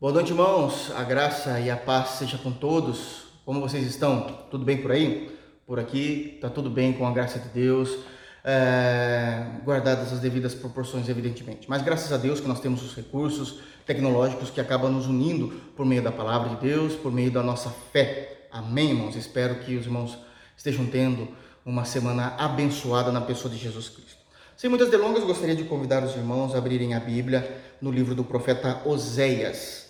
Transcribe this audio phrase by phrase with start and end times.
[0.00, 0.90] Boa noite, irmãos.
[0.96, 3.24] A graça e a paz seja com todos.
[3.44, 4.22] Como vocês estão?
[4.50, 5.30] Tudo bem por aí?
[5.66, 7.98] Por aqui está tudo bem com a graça de Deus,
[8.42, 11.68] é, guardadas as devidas proporções, evidentemente.
[11.68, 15.84] Mas graças a Deus que nós temos os recursos tecnológicos que acabam nos unindo por
[15.84, 18.46] meio da palavra de Deus, por meio da nossa fé.
[18.50, 19.16] Amém, irmãos?
[19.16, 20.16] Espero que os irmãos
[20.56, 21.28] estejam tendo
[21.62, 24.20] uma semana abençoada na pessoa de Jesus Cristo.
[24.56, 28.24] Sem muitas delongas, gostaria de convidar os irmãos a abrirem a Bíblia no livro do
[28.24, 29.89] profeta Oséias.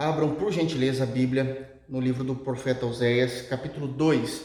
[0.00, 4.44] Abram, por gentileza, a Bíblia no livro do profeta Oséias, capítulo 2.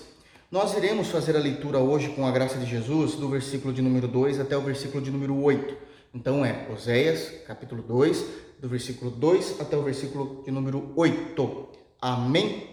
[0.52, 4.06] Nós iremos fazer a leitura hoje, com a graça de Jesus, do versículo de número
[4.06, 5.78] 2 até o versículo de número 8.
[6.14, 8.26] Então é Oséias, capítulo 2,
[8.60, 11.70] do versículo 2 até o versículo de número 8.
[12.02, 12.68] Amém?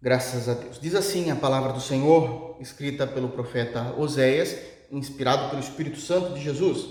[0.00, 0.78] Graças a Deus.
[0.78, 4.56] Diz assim a palavra do Senhor, escrita pelo profeta Oséias,
[4.88, 6.86] inspirado pelo Espírito Santo de Jesus.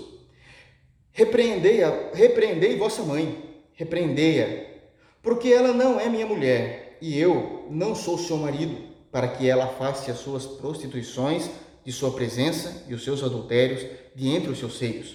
[1.12, 4.74] Repreendei, a, repreendei vossa mãe repreendei-a,
[5.22, 8.76] porque ela não é minha mulher e eu não sou seu marido,
[9.10, 11.50] para que ela afaste as suas prostituições
[11.84, 15.14] de sua presença e os seus adultérios de entre os seus seios,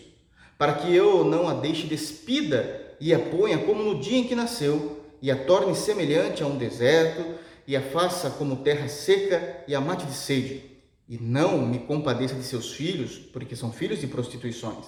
[0.57, 4.35] para que eu não a deixe despida e a ponha como no dia em que
[4.35, 7.25] nasceu, e a torne semelhante a um deserto,
[7.67, 10.63] e a faça como terra seca e a mate de sede,
[11.07, 14.85] e não me compadeça de seus filhos, porque são filhos de prostituições.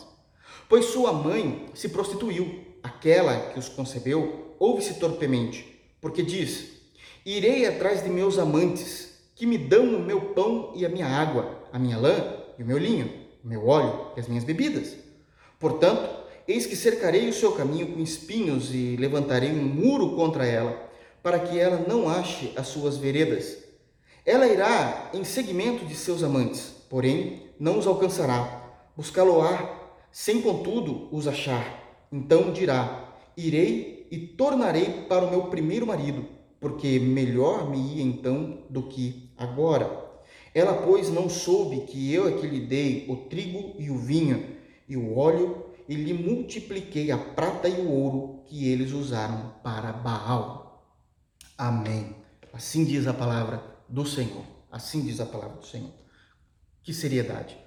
[0.70, 6.72] Pois sua mãe se prostituiu, aquela que os concebeu, ouve-se torpemente, porque diz:
[7.26, 11.64] Irei atrás de meus amantes, que me dão o meu pão e a minha água,
[11.72, 13.12] a minha lã e o meu linho,
[13.44, 14.96] o meu óleo e as minhas bebidas.
[15.60, 16.10] Portanto,
[16.48, 20.90] eis que cercarei o seu caminho com espinhos e levantarei um muro contra ela,
[21.24, 23.58] para que ela não ache as suas veredas.
[24.26, 28.60] Ela irá em seguimento de seus amantes, porém não os alcançará.
[28.96, 29.80] Buscá-lo-á,
[30.12, 31.81] sem contudo os achar
[32.12, 36.26] então dirá: Irei e tornarei para o meu primeiro marido,
[36.60, 40.10] porque melhor me ia então do que agora.
[40.54, 44.58] Ela, pois, não soube que eu é que lhe dei o trigo e o vinho
[44.88, 49.94] e o óleo, e lhe multipliquei a prata e o ouro que eles usaram para
[49.94, 50.86] Baal.
[51.58, 52.16] Amém.
[52.52, 54.44] Assim diz a palavra do Senhor.
[54.70, 55.92] Assim diz a palavra do Senhor.
[56.84, 57.58] Que seriedade.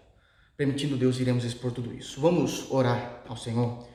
[0.57, 2.21] Permitindo Deus, iremos expor tudo isso.
[2.21, 3.87] Vamos orar ao Senhor.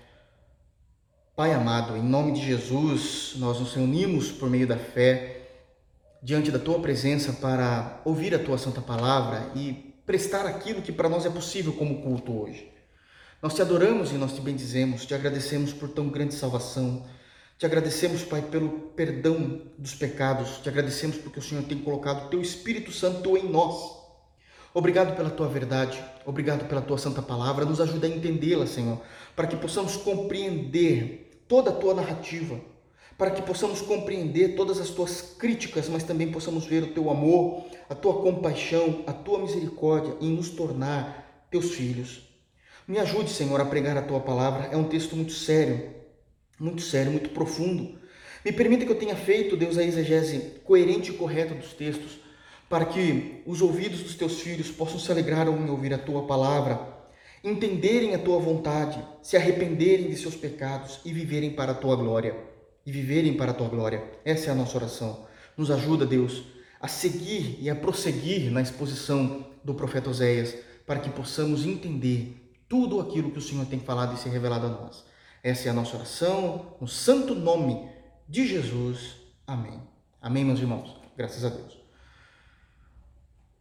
[1.39, 5.47] Pai amado, em nome de Jesus, nós nos reunimos por meio da fé
[6.21, 11.07] diante da tua presença para ouvir a tua santa palavra e prestar aquilo que para
[11.07, 12.69] nós é possível como culto hoje.
[13.41, 17.05] Nós te adoramos e nós te bendizemos, te agradecemos por tão grande salvação.
[17.57, 20.57] Te agradecemos, Pai, pelo perdão dos pecados.
[20.57, 23.97] Te agradecemos porque o Senhor tem colocado o teu Espírito Santo em nós.
[24.73, 27.63] Obrigado pela tua verdade, obrigado pela tua santa palavra.
[27.63, 29.01] Nos ajuda a entendê-la, Senhor,
[29.37, 32.61] para que possamos compreender toda a tua narrativa,
[33.17, 37.65] para que possamos compreender todas as tuas críticas, mas também possamos ver o teu amor,
[37.89, 42.21] a tua compaixão, a tua misericórdia em nos tornar teus filhos.
[42.87, 44.69] Me ajude, Senhor, a pregar a tua palavra.
[44.71, 45.89] É um texto muito sério,
[46.59, 47.97] muito sério, muito profundo.
[48.45, 52.19] Me permita que eu tenha feito, Deus, a exegese coerente e correta dos textos,
[52.69, 56.98] para que os ouvidos dos teus filhos possam se alegrar ao ouvir a tua palavra
[57.43, 62.35] entenderem a tua vontade, se arrependerem de seus pecados e viverem para a tua glória.
[62.85, 64.03] E viverem para a tua glória.
[64.25, 65.27] Essa é a nossa oração.
[65.55, 66.43] Nos ajuda, Deus,
[66.79, 70.55] a seguir e a prosseguir na exposição do profeta Oséias,
[70.85, 74.69] para que possamos entender tudo aquilo que o Senhor tem falado e se revelado a
[74.69, 75.03] nós.
[75.43, 77.89] Essa é a nossa oração, no santo nome
[78.27, 79.15] de Jesus.
[79.45, 79.81] Amém.
[80.21, 80.95] Amém, meus irmãos.
[81.17, 81.78] Graças a Deus.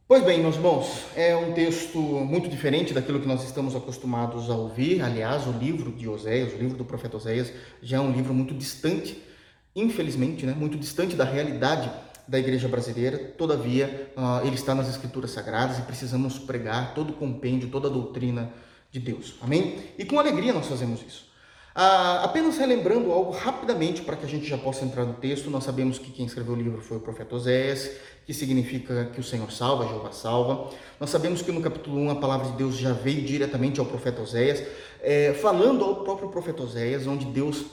[0.08, 4.54] Pois bem, meus irmãos, é um texto muito diferente daquilo que nós estamos acostumados a
[4.54, 5.02] ouvir.
[5.02, 7.52] Aliás, o livro de Oséias, o livro do profeta Oséias,
[7.82, 9.22] já é um livro muito distante,
[9.76, 11.90] infelizmente, né, muito distante da realidade
[12.26, 13.18] da igreja brasileira.
[13.18, 17.90] Todavia, uh, ele está nas escrituras sagradas e precisamos pregar todo o compêndio, toda a
[17.90, 18.50] doutrina
[18.90, 19.34] de Deus.
[19.42, 19.76] Amém?
[19.98, 21.27] E com alegria nós fazemos isso.
[21.80, 25.62] Ah, apenas relembrando algo rapidamente para que a gente já possa entrar no texto, nós
[25.62, 27.92] sabemos que quem escreveu o livro foi o profeta Oséias,
[28.26, 30.74] que significa que o Senhor salva, Jeová salva.
[30.98, 34.20] Nós sabemos que no capítulo 1 a palavra de Deus já veio diretamente ao profeta
[34.20, 34.60] Oséias,
[35.00, 37.64] é, falando ao próprio profeta Oséias, onde Deus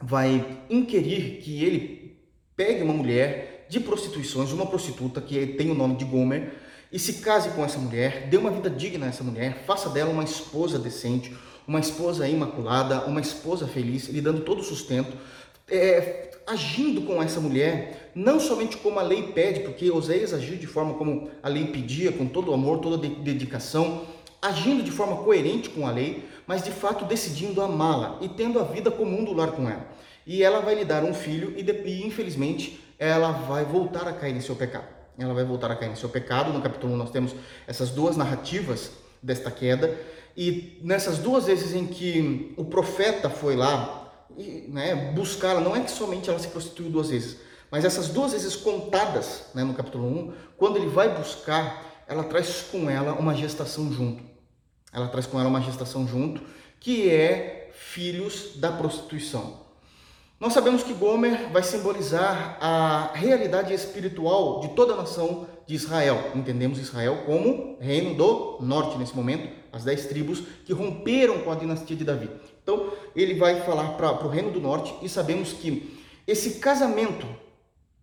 [0.00, 2.16] vai inquirir que ele
[2.56, 6.54] pegue uma mulher de prostituições, uma prostituta que tem o nome de Gomer,
[6.90, 10.10] e se case com essa mulher, dê uma vida digna a essa mulher, faça dela
[10.10, 11.36] uma esposa decente,
[11.66, 15.16] uma esposa imaculada, uma esposa feliz, lhe dando todo o sustento,
[15.68, 20.66] é, agindo com essa mulher, não somente como a lei pede, porque Oséias agiu de
[20.66, 24.02] forma como a lei pedia, com todo o amor, toda a dedicação,
[24.40, 28.62] agindo de forma coerente com a lei, mas de fato decidindo amá-la e tendo a
[28.62, 29.86] vida comum do lar com ela.
[30.24, 34.36] E ela vai lhe dar um filho e, e infelizmente ela vai voltar a cair
[34.36, 34.86] em seu pecado.
[35.18, 36.52] Ela vai voltar a cair em seu pecado.
[36.52, 37.34] No capítulo 1 nós temos
[37.66, 38.92] essas duas narrativas
[39.22, 39.96] desta queda.
[40.36, 44.06] E nessas duas vezes em que o profeta foi lá
[44.68, 45.14] né,
[45.64, 47.38] não é que somente ela se prostituiu duas vezes,
[47.70, 52.66] mas essas duas vezes contadas né, no capítulo 1, quando ele vai buscar, ela traz
[52.70, 54.22] com ela uma gestação junto.
[54.92, 56.42] Ela traz com ela uma gestação junto,
[56.78, 59.64] que é filhos da prostituição.
[60.38, 66.30] Nós sabemos que Gomer vai simbolizar a realidade espiritual de toda a nação de Israel.
[66.34, 71.54] Entendemos Israel como reino do norte nesse momento, as dez tribos que romperam com a
[71.54, 72.30] dinastia de Davi.
[72.62, 75.96] Então, ele vai falar para o reino do norte e sabemos que
[76.26, 77.26] esse casamento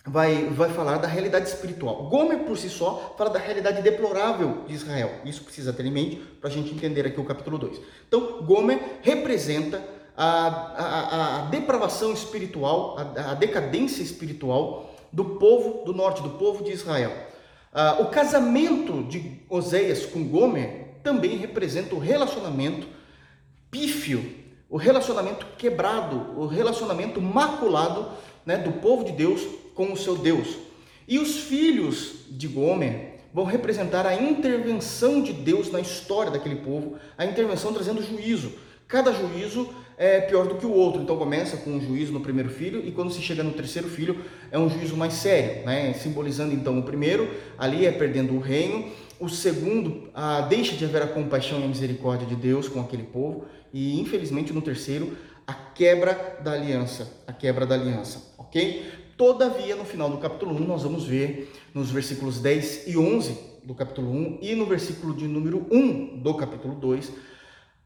[0.05, 2.07] vai, vai falar da realidade espiritual.
[2.09, 5.11] Gomer, por si só, fala da realidade deplorável de Israel.
[5.25, 7.81] Isso precisa ter em mente para a gente entender aqui o capítulo 2.
[8.07, 9.83] Então, Gomer representa
[10.15, 16.63] a, a, a depravação espiritual, a, a, decadência espiritual do povo do norte, do povo
[16.63, 17.11] de Israel.
[17.73, 22.87] Ah, o casamento de Oséias com Gomer também representa o relacionamento
[23.69, 24.23] pífio,
[24.69, 28.07] o relacionamento quebrado, o relacionamento maculado
[28.45, 29.41] né, do povo de Deus
[29.75, 30.47] com o seu Deus.
[31.07, 36.95] E os filhos de Gomer vão representar a intervenção de Deus na história daquele povo,
[37.17, 38.53] a intervenção trazendo juízo.
[38.87, 39.67] Cada juízo
[39.97, 41.01] é pior do que o outro.
[41.01, 44.17] Então começa com um juízo no primeiro filho e quando se chega no terceiro filho
[44.51, 45.93] é um juízo mais sério, né?
[45.93, 48.91] simbolizando então o primeiro, ali é perdendo o reino,
[49.23, 50.09] o segundo,
[50.49, 54.51] deixa de haver a compaixão e a misericórdia de Deus com aquele povo e infelizmente
[54.51, 55.15] no terceiro,
[55.47, 58.85] a quebra da aliança, a quebra da aliança, ok?
[59.15, 63.73] Todavia, no final do capítulo 1, nós vamos ver nos versículos 10 e 11 do
[63.73, 67.13] capítulo 1 e no versículo de número 1 do capítulo 2,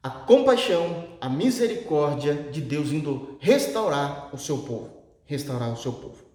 [0.01, 4.89] a compaixão, a misericórdia de Deus indo restaurar o seu povo.
[5.25, 6.25] Restaurar o seu povo.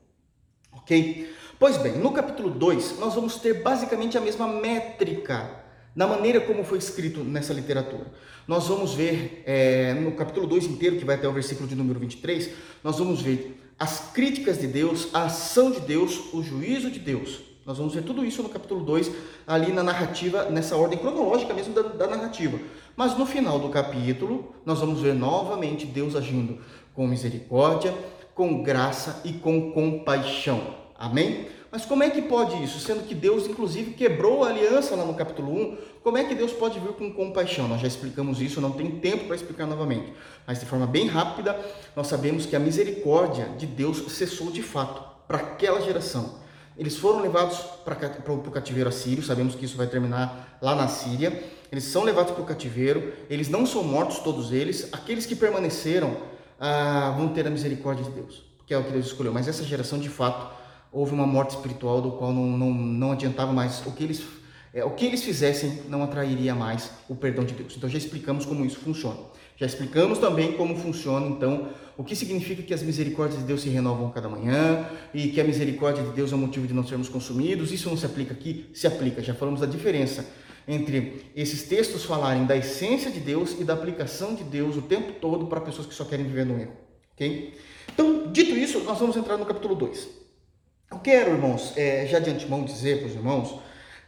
[0.72, 1.28] Ok?
[1.62, 5.48] Pois bem, no capítulo 2, nós vamos ter basicamente a mesma métrica
[5.94, 8.04] na maneira como foi escrito nessa literatura.
[8.48, 12.00] Nós vamos ver é, no capítulo 2 inteiro, que vai até o versículo de número
[12.00, 12.50] 23,
[12.82, 17.38] nós vamos ver as críticas de Deus, a ação de Deus, o juízo de Deus.
[17.64, 19.12] Nós vamos ver tudo isso no capítulo 2,
[19.46, 22.58] ali na narrativa, nessa ordem cronológica mesmo da, da narrativa.
[22.96, 26.58] Mas no final do capítulo, nós vamos ver novamente Deus agindo
[26.92, 27.94] com misericórdia,
[28.34, 30.81] com graça e com compaixão.
[31.02, 31.48] Amém?
[31.68, 32.78] Mas como é que pode isso?
[32.78, 36.52] Sendo que Deus, inclusive, quebrou a aliança lá no capítulo 1, como é que Deus
[36.52, 37.66] pode vir com compaixão?
[37.66, 40.12] Nós já explicamos isso, não tem tempo para explicar novamente.
[40.46, 41.58] Mas de forma bem rápida,
[41.96, 46.36] nós sabemos que a misericórdia de Deus cessou de fato para aquela geração.
[46.78, 51.42] Eles foram levados para o cativeiro assírio, sabemos que isso vai terminar lá na Síria.
[51.72, 54.88] Eles são levados para o cativeiro, eles não são mortos, todos eles.
[54.92, 56.16] Aqueles que permaneceram
[56.60, 59.32] ah, vão ter a misericórdia de Deus, que é o que Deus escolheu.
[59.32, 60.61] Mas essa geração, de fato,
[60.92, 63.84] houve uma morte espiritual do qual não, não, não adiantava mais.
[63.86, 64.22] O que, eles,
[64.74, 67.74] é, o que eles fizessem não atrairia mais o perdão de Deus.
[67.76, 69.18] Então já explicamos como isso funciona.
[69.56, 73.68] Já explicamos também como funciona, então, o que significa que as misericórdias de Deus se
[73.68, 77.08] renovam cada manhã e que a misericórdia de Deus é o motivo de não sermos
[77.08, 77.70] consumidos.
[77.70, 78.66] Isso não se aplica aqui?
[78.74, 79.22] Se aplica.
[79.22, 80.26] Já falamos da diferença
[80.66, 85.12] entre esses textos falarem da essência de Deus e da aplicação de Deus o tempo
[85.20, 86.72] todo para pessoas que só querem viver no erro.
[87.14, 87.54] Ok?
[87.92, 90.21] Então, dito isso, nós vamos entrar no capítulo 2.
[90.92, 93.58] Eu quero, irmãos, é, já de antemão dizer para os irmãos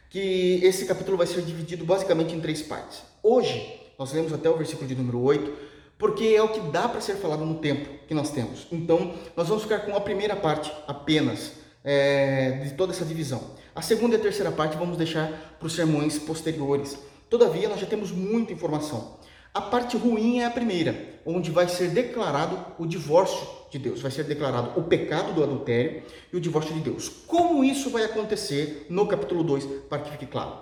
[0.07, 3.01] que esse capítulo vai ser dividido basicamente em três partes.
[3.23, 5.51] Hoje, nós lemos até o versículo de número 8,
[5.97, 8.67] porque é o que dá para ser falado no tempo que nós temos.
[8.71, 13.41] Então, nós vamos ficar com a primeira parte apenas é, de toda essa divisão.
[13.73, 16.99] A segunda e a terceira parte vamos deixar para os sermões posteriores.
[17.31, 19.17] Todavia, nós já temos muita informação.
[19.55, 24.11] A parte ruim é a primeira, onde vai ser declarado o divórcio de Deus, vai
[24.11, 27.07] ser declarado o pecado do adultério e o divórcio de Deus.
[27.25, 30.57] Como isso vai acontecer no capítulo 2, para que fique claro?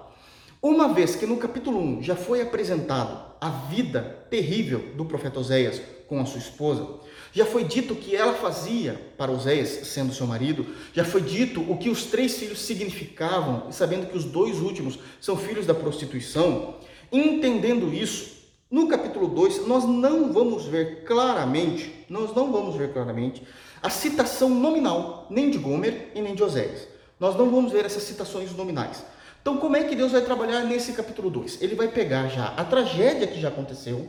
[0.62, 5.81] Uma vez que no capítulo 1 já foi apresentado a vida terrível do profeta Oséias
[6.07, 6.88] com a sua esposa,
[7.31, 11.62] já foi dito o que ela fazia para Oséias, sendo seu marido, já foi dito
[11.62, 15.73] o que os três filhos significavam, e sabendo que os dois últimos são filhos da
[15.73, 16.75] prostituição,
[17.12, 18.42] entendendo isso,
[18.74, 23.46] no capítulo 2, nós não vamos ver claramente, nós não vamos ver claramente
[23.80, 26.88] a citação nominal, nem de Gomer e nem de Oséias.
[27.20, 29.06] Nós não vamos ver essas citações nominais.
[29.39, 31.62] Então, como é que Deus vai trabalhar nesse capítulo 2?
[31.62, 34.08] Ele vai pegar já a tragédia que já aconteceu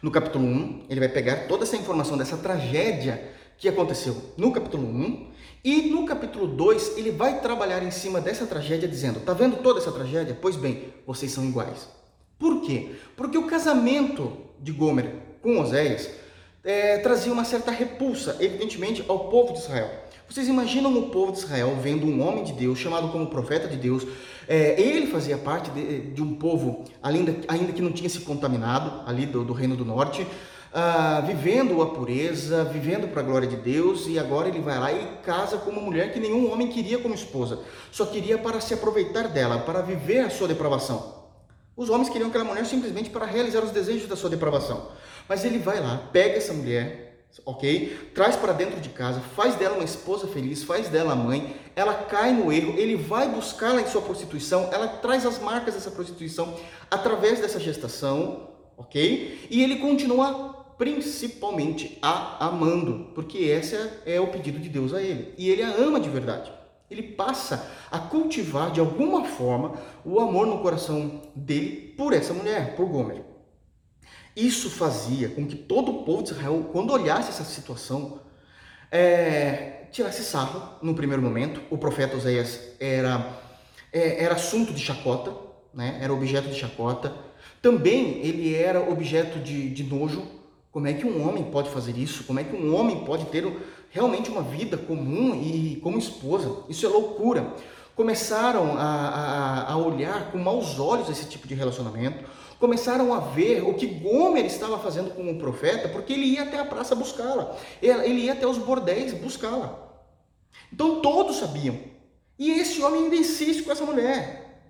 [0.00, 4.52] no capítulo 1, um, ele vai pegar toda essa informação dessa tragédia que aconteceu no
[4.52, 5.32] capítulo 1 um,
[5.64, 9.80] e no capítulo 2 ele vai trabalhar em cima dessa tragédia dizendo: "Tá vendo toda
[9.80, 10.38] essa tragédia?
[10.40, 11.95] Pois bem, vocês são iguais.
[12.38, 12.96] Por quê?
[13.16, 15.12] Porque o casamento de Gomer
[15.42, 16.10] com Oséias
[16.62, 19.90] é, trazia uma certa repulsa, evidentemente, ao povo de Israel.
[20.28, 23.76] Vocês imaginam o povo de Israel vendo um homem de Deus, chamado como profeta de
[23.76, 24.04] Deus,
[24.48, 29.02] é, ele fazia parte de, de um povo, ainda, ainda, que não tinha se contaminado,
[29.06, 30.26] ali do, do Reino do Norte,
[30.78, 34.92] ah, vivendo a pureza, vivendo para a glória de Deus, e agora ele vai lá
[34.92, 38.74] e casa com uma mulher que nenhum homem queria como esposa, só queria para se
[38.74, 41.25] aproveitar dela, para viver a sua depravação.
[41.76, 44.88] Os homens queriam aquela mulher simplesmente para realizar os desejos da sua depravação.
[45.28, 48.12] Mas ele vai lá, pega essa mulher, ok?
[48.14, 52.32] Traz para dentro de casa, faz dela uma esposa feliz, faz dela mãe, ela cai
[52.32, 56.56] no erro, ele vai buscá-la em sua prostituição, ela traz as marcas dessa prostituição
[56.90, 59.46] através dessa gestação, ok?
[59.50, 65.34] E ele continua principalmente a amando, porque esse é o pedido de Deus a ele.
[65.36, 66.50] E ele a ama de verdade
[66.90, 69.74] ele passa a cultivar de alguma forma
[70.04, 73.22] o amor no coração dele por essa mulher, por Gomer.
[74.36, 78.20] Isso fazia com que todo o povo de Israel, quando olhasse essa situação,
[78.90, 81.62] é, tirasse sarro no primeiro momento.
[81.70, 83.34] O profeta Oséias era,
[83.92, 85.34] é, era assunto de chacota,
[85.72, 85.98] né?
[86.00, 87.16] era objeto de chacota.
[87.62, 90.22] Também ele era objeto de, de nojo.
[90.70, 92.24] Como é que um homem pode fazer isso?
[92.24, 93.46] Como é que um homem pode ter
[93.90, 96.64] realmente uma vida comum e como esposa.
[96.68, 97.54] Isso é loucura.
[97.94, 102.24] Começaram a, a, a olhar com maus olhos esse tipo de relacionamento,
[102.58, 106.58] começaram a ver o que Gomer estava fazendo com o profeta, porque ele ia até
[106.58, 109.86] a praça buscá-la, ele ia até os bordéis buscá-la.
[110.72, 111.78] Então todos sabiam.
[112.38, 114.60] E esse homem ainda insiste com essa mulher.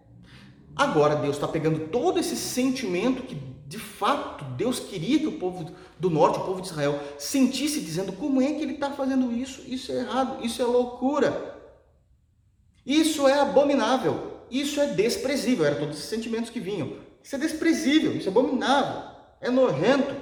[0.75, 5.71] Agora Deus está pegando todo esse sentimento que de fato Deus queria que o povo
[5.99, 9.63] do norte, o povo de Israel, sentisse dizendo como é que ele está fazendo isso?
[9.67, 11.55] Isso é errado, isso é loucura.
[12.85, 15.65] Isso é abominável, isso é desprezível.
[15.65, 16.97] Eram todos esses sentimentos que vinham.
[17.23, 20.15] Isso é desprezível, isso é abominável, é nojento.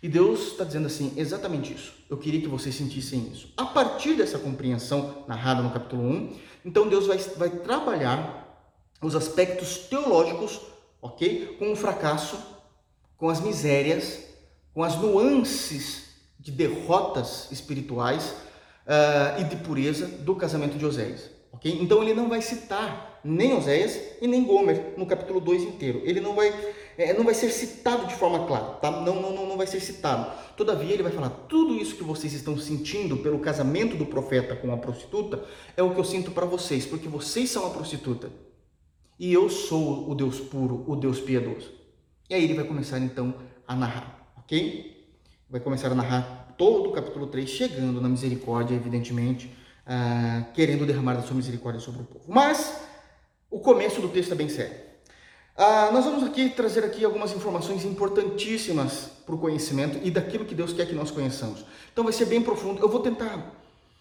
[0.00, 1.94] E Deus está dizendo assim, exatamente isso.
[2.08, 3.52] Eu queria que vocês sentissem isso.
[3.56, 8.44] A partir dessa compreensão narrada no capítulo 1, então Deus vai, vai trabalhar
[9.02, 10.60] os aspectos teológicos,
[11.04, 11.56] ok?
[11.58, 12.38] Com o fracasso,
[13.18, 14.20] com as misérias,
[14.72, 16.04] com as nuances
[16.40, 18.34] de derrotas espirituais
[18.86, 21.78] uh, e de pureza do casamento de Oséias, ok?
[21.80, 26.00] Então ele não vai citar nem Oséias e nem Gomer no capítulo 2 inteiro.
[26.04, 26.52] Ele não vai,
[26.96, 28.90] é, não vai ser citado de forma clara, tá?
[28.90, 30.32] Não, não, não, não vai ser citado.
[30.56, 34.72] Todavia, ele vai falar: tudo isso que vocês estão sentindo pelo casamento do profeta com
[34.72, 35.44] a prostituta
[35.76, 38.30] é o que eu sinto para vocês, porque vocês são a prostituta
[39.18, 41.72] e eu sou o Deus puro, o Deus piedoso.
[42.28, 43.34] E aí ele vai começar então
[43.66, 45.08] a narrar, ok?
[45.48, 49.46] Vai começar a narrar todo o capítulo 3, chegando na misericórdia, evidentemente,
[49.86, 52.24] uh, querendo derramar da sua misericórdia sobre o povo.
[52.28, 52.80] Mas
[53.50, 54.76] o começo do texto é bem sério.
[55.56, 60.54] Uh, nós vamos aqui trazer aqui algumas informações importantíssimas para o conhecimento e daquilo que
[60.54, 61.64] Deus quer que nós conheçamos.
[61.92, 62.82] Então vai ser bem profundo.
[62.82, 63.54] Eu vou tentar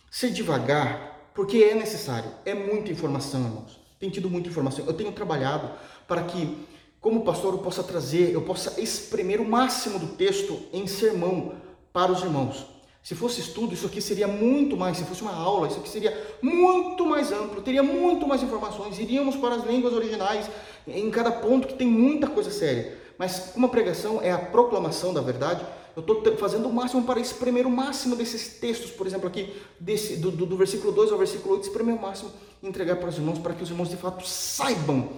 [0.10, 2.32] ser devagar, porque é necessário.
[2.44, 4.86] É muita informação, irmãos tenho tido muita informação.
[4.86, 5.70] Eu tenho trabalhado
[6.08, 6.58] para que,
[7.00, 11.54] como pastor, eu possa trazer, eu possa exprimir o máximo do texto em sermão
[11.94, 12.66] para os irmãos.
[13.02, 14.98] Se fosse estudo, isso aqui seria muito mais.
[14.98, 19.00] Se fosse uma aula, isso aqui seria muito mais amplo, teria muito mais informações.
[19.00, 20.50] Iríamos para as línguas originais
[20.86, 22.98] em cada ponto que tem muita coisa séria.
[23.18, 27.68] Mas uma pregação é a proclamação da verdade eu estou fazendo o máximo para espremer
[27.68, 31.56] o máximo desses textos, por exemplo, aqui, desse, do, do, do versículo 2 ao versículo
[31.56, 32.32] 8, espremer o máximo
[32.62, 35.10] e entregar para os irmãos, para que os irmãos de fato saibam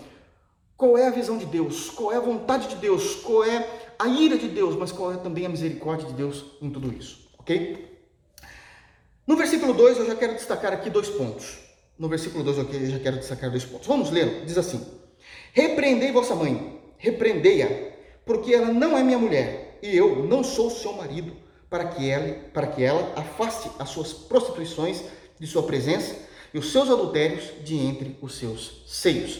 [0.76, 3.66] qual é a visão de Deus, qual é a vontade de Deus, qual é
[3.98, 7.30] a ira de Deus, mas qual é também a misericórdia de Deus em tudo isso,
[7.40, 7.96] ok?
[9.26, 11.58] No versículo 2 eu já quero destacar aqui dois pontos.
[11.98, 13.88] No versículo 2 eu já quero destacar dois pontos.
[13.88, 14.44] Vamos ler?
[14.46, 14.86] Diz assim:
[15.54, 17.70] Repreendei vossa mãe, repreendei-a,
[18.26, 21.34] porque ela não é minha mulher e eu não sou seu marido,
[21.70, 25.04] para que ela, para que ela afaste as suas prostituições
[25.40, 26.16] de sua presença
[26.54, 29.40] e os seus adultérios de entre os seus seios.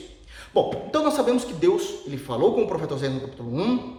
[0.54, 3.98] Bom, então nós sabemos que Deus, ele falou com o profeta Oséias no capítulo 1,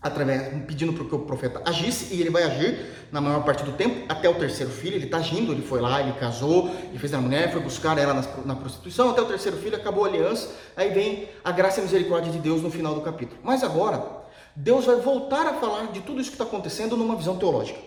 [0.00, 2.78] através, pedindo para que o profeta agisse, e ele vai agir
[3.10, 6.00] na maior parte do tempo, até o terceiro filho, ele está agindo, ele foi lá,
[6.00, 8.14] ele casou, ele fez a mulher, foi buscar ela
[8.44, 11.84] na, prostituição, até o terceiro filho acabou a aliança, aí vem a graça e a
[11.84, 13.40] misericórdia de Deus no final do capítulo.
[13.42, 14.27] Mas agora,
[14.60, 17.78] Deus vai voltar a falar de tudo isso que está acontecendo numa visão teológica.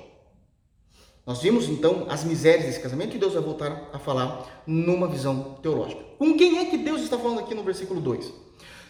[1.28, 5.58] Nós vimos então as misérias desse casamento e Deus vai voltar a falar numa visão
[5.62, 6.02] teológica.
[6.18, 8.34] Com quem é que Deus está falando aqui no versículo 2?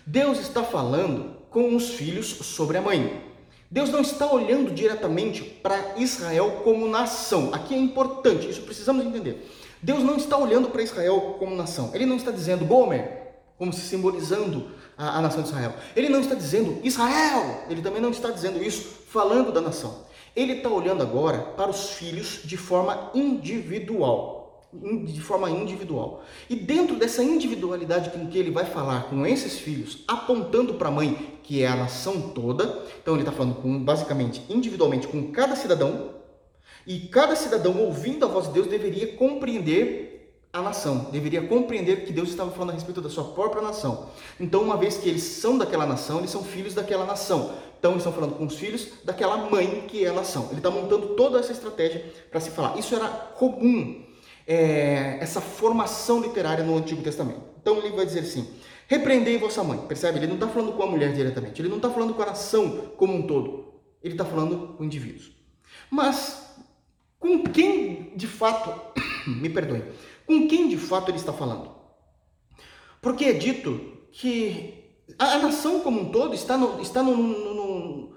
[0.06, 3.20] Deus está falando com os filhos sobre a mãe.
[3.70, 7.50] Deus não está olhando diretamente para Israel como nação.
[7.52, 9.50] Aqui é importante, isso precisamos entender.
[9.82, 11.90] Deus não está olhando para Israel como nação.
[11.96, 13.22] Ele não está dizendo, Gomer,
[13.58, 15.74] como se simbolizando a, a nação de Israel.
[15.96, 20.06] Ele não está dizendo Israel, ele também não está dizendo isso falando da nação.
[20.36, 24.42] Ele está olhando agora para os filhos de forma individual
[24.74, 26.24] de forma individual.
[26.50, 30.92] E dentro dessa individualidade com que ele vai falar com esses filhos, apontando para a
[30.92, 35.56] mãe, que é a nação toda, então ele está falando com, basicamente individualmente com cada
[35.56, 36.12] cidadão,
[36.88, 40.11] e cada cidadão ouvindo a voz de Deus deveria compreender
[40.54, 44.10] a nação, deveria compreender que Deus estava falando a respeito da sua própria nação.
[44.40, 47.54] Então, uma vez que eles são daquela nação, eles são filhos daquela nação.
[47.80, 50.48] Então, eles estão falando com os filhos daquela mãe que é a nação.
[50.50, 52.78] Ele está montando toda essa estratégia para se falar.
[52.78, 54.04] Isso era comum
[54.46, 57.42] é, essa formação literária no Antigo Testamento.
[57.62, 58.48] Então ele vai dizer assim:
[58.88, 59.80] repreendei vossa mãe.
[59.88, 60.20] Percebe?
[60.20, 62.92] Ele não está falando com a mulher diretamente, ele não está falando com a nação
[62.98, 65.32] como um todo, ele está falando com indivíduos.
[65.90, 66.54] Mas
[67.20, 68.74] com quem de fato,
[69.28, 69.84] me perdoe,
[70.32, 71.70] com quem de fato ele está falando?
[73.02, 73.82] Porque é dito
[74.14, 78.14] que a, a nação como um todo está, no, está no, no,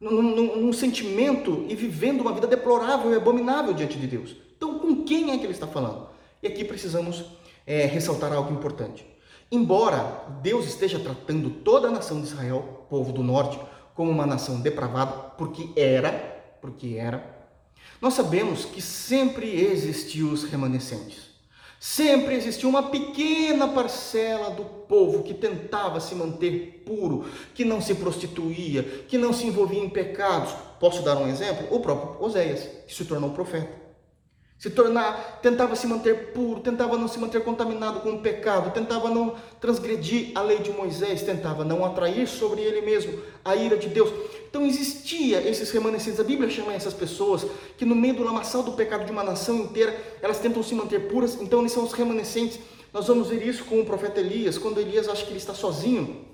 [0.00, 4.36] no, num sentimento e vivendo uma vida deplorável e abominável diante de Deus.
[4.56, 6.08] Então, com quem é que ele está falando?
[6.40, 7.24] E aqui precisamos
[7.66, 9.04] é, ressaltar algo importante.
[9.50, 13.58] Embora Deus esteja tratando toda a nação de Israel, povo do norte,
[13.92, 16.12] como uma nação depravada, porque era,
[16.60, 17.34] porque era,
[18.00, 21.35] nós sabemos que sempre existiu os remanescentes.
[21.78, 27.94] Sempre existiu uma pequena parcela do povo que tentava se manter puro, que não se
[27.94, 30.52] prostituía, que não se envolvia em pecados.
[30.80, 31.66] Posso dar um exemplo?
[31.70, 33.85] O próprio Oséias, que se tornou profeta
[34.58, 39.10] se tornar, tentava se manter puro, tentava não se manter contaminado com o pecado, tentava
[39.10, 43.88] não transgredir a lei de Moisés, tentava não atrair sobre ele mesmo a ira de
[43.88, 44.10] Deus.
[44.48, 46.18] Então existia esses remanescentes.
[46.18, 47.46] A Bíblia chama essas pessoas
[47.76, 51.08] que no meio do lamaçal do pecado de uma nação inteira, elas tentam se manter
[51.08, 51.38] puras.
[51.40, 52.58] Então eles são os remanescentes.
[52.94, 56.24] Nós vamos ver isso com o profeta Elias, quando Elias acha que ele está sozinho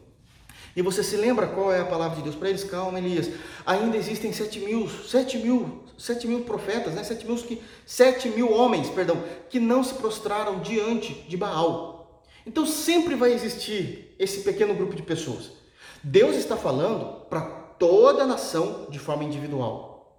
[0.74, 2.64] e você se lembra qual é a palavra de Deus para eles?
[2.64, 3.30] Calma, Elias.
[3.66, 7.04] Ainda existem sete mil, sete mil, sete mil profetas, né?
[7.04, 7.38] Sete mil,
[7.84, 12.22] sete mil homens, perdão, que não se prostraram diante de Baal.
[12.46, 15.50] Então sempre vai existir esse pequeno grupo de pessoas.
[16.02, 17.42] Deus está falando para
[17.78, 20.18] toda a nação de forma individual.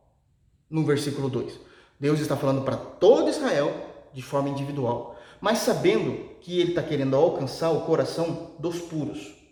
[0.69, 1.59] No versículo 2.
[1.99, 3.73] Deus está falando para todo Israel
[4.13, 9.42] de forma individual, mas sabendo que ele está querendo alcançar o coração dos puros.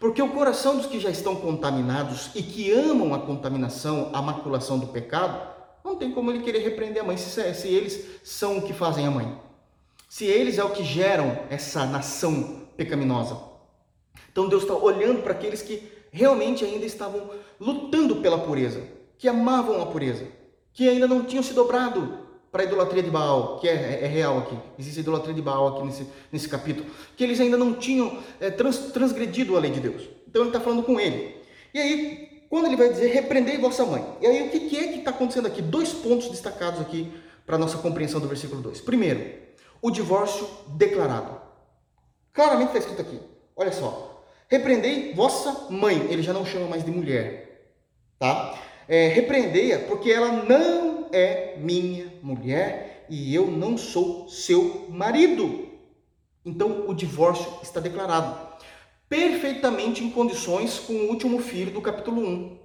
[0.00, 4.78] Porque o coração dos que já estão contaminados e que amam a contaminação, a maculação
[4.78, 5.40] do pecado,
[5.84, 9.06] não tem como ele querer repreender a mãe se, se eles são o que fazem
[9.06, 9.38] a mãe.
[10.08, 13.38] Se eles é o que geram essa nação pecaminosa.
[14.30, 18.82] Então Deus está olhando para aqueles que realmente ainda estavam lutando pela pureza,
[19.18, 20.26] que amavam a pureza,
[20.72, 22.27] que ainda não tinham se dobrado
[22.58, 25.40] para a idolatria de Baal, que é, é, é, real aqui, existe a idolatria de
[25.40, 29.70] Baal aqui nesse, nesse capítulo, que eles ainda não tinham é, trans, transgredido a lei
[29.70, 30.08] de Deus.
[30.26, 31.36] Então ele está falando com ele.
[31.72, 34.04] E aí, quando ele vai dizer, repreendei vossa mãe.
[34.20, 35.62] E aí, o que, que é que está acontecendo aqui?
[35.62, 37.12] Dois pontos destacados aqui
[37.46, 38.80] para a nossa compreensão do versículo 2.
[38.80, 39.24] Primeiro,
[39.80, 41.40] o divórcio declarado.
[42.32, 43.20] Claramente está escrito aqui.
[43.54, 44.24] Olha só.
[44.48, 46.08] Repreendei vossa mãe.
[46.10, 47.70] Ele já não chama mais de mulher.
[48.18, 48.58] Tá?
[48.88, 55.68] É, repreendei-a porque ela não é minha mulher e eu não sou seu marido.
[56.44, 58.48] Então o divórcio está declarado
[59.08, 62.58] perfeitamente em condições com o último filho do capítulo 1.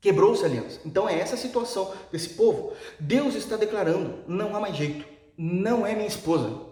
[0.00, 0.80] Quebrou-se a aliança.
[0.84, 2.72] Então é essa a situação desse povo.
[2.98, 5.04] Deus está declarando: não há mais jeito,
[5.36, 6.68] não é minha esposa.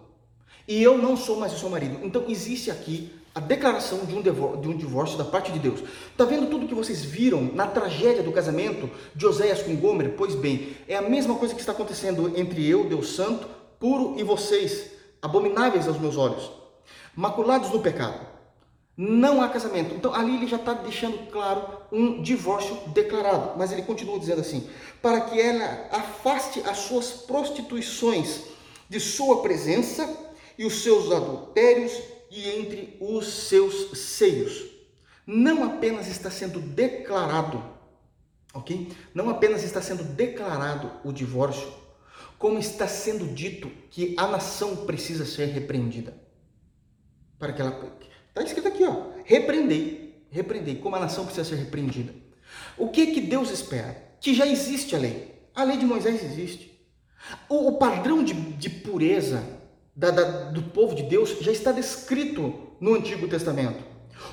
[0.68, 2.04] E eu não sou mais o seu marido.
[2.04, 5.81] Então existe aqui a declaração de um, de um divórcio da parte de Deus.
[6.11, 10.14] Está vendo tudo que vocês viram na tragédia do casamento de Oséias com Gomer?
[10.16, 13.46] Pois bem, é a mesma coisa que está acontecendo entre eu, Deus Santo,
[13.79, 16.51] puro, e vocês, abomináveis aos meus olhos,
[17.14, 18.27] maculados no pecado.
[18.96, 19.94] Não há casamento.
[19.94, 23.53] Então ali ele já está deixando claro um divórcio declarado.
[23.59, 24.66] Mas ele continua dizendo assim:
[25.03, 28.44] para que ela afaste as suas prostituições
[28.88, 30.09] de sua presença
[30.57, 34.64] e os seus adultérios e entre os seus seios.
[35.26, 37.62] Não apenas está sendo declarado,
[38.54, 38.92] ok?
[39.12, 41.68] Não apenas está sendo declarado o divórcio,
[42.38, 46.14] como está sendo dito que a nação precisa ser repreendida.
[47.38, 47.98] Para que ela.
[48.28, 49.10] Está escrito aqui, ó.
[49.24, 50.26] Repreendei.
[50.30, 50.76] Repreendei.
[50.76, 52.14] Como a nação precisa ser repreendida.
[52.76, 54.16] O que que Deus espera?
[54.20, 55.34] Que já existe a lei.
[55.54, 56.72] A lei de Moisés existe.
[57.48, 59.42] O, o padrão de, de pureza
[59.96, 63.82] da, da, do povo de Deus já está descrito no Antigo Testamento.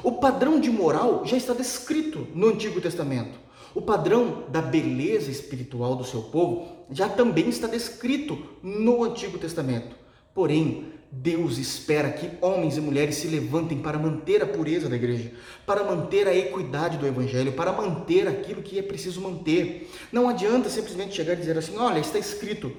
[0.04, 3.40] O padrão de moral já está descrito no Antigo Testamento.
[3.74, 9.96] O padrão da beleza espiritual do seu povo já também está descrito no Antigo Testamento.
[10.34, 15.32] Porém, Deus espera que homens e mulheres se levantem para manter a pureza da igreja,
[15.66, 19.90] para manter a equidade do evangelho, para manter aquilo que é preciso manter.
[20.12, 22.72] Não adianta simplesmente chegar e dizer assim: olha, está escrito,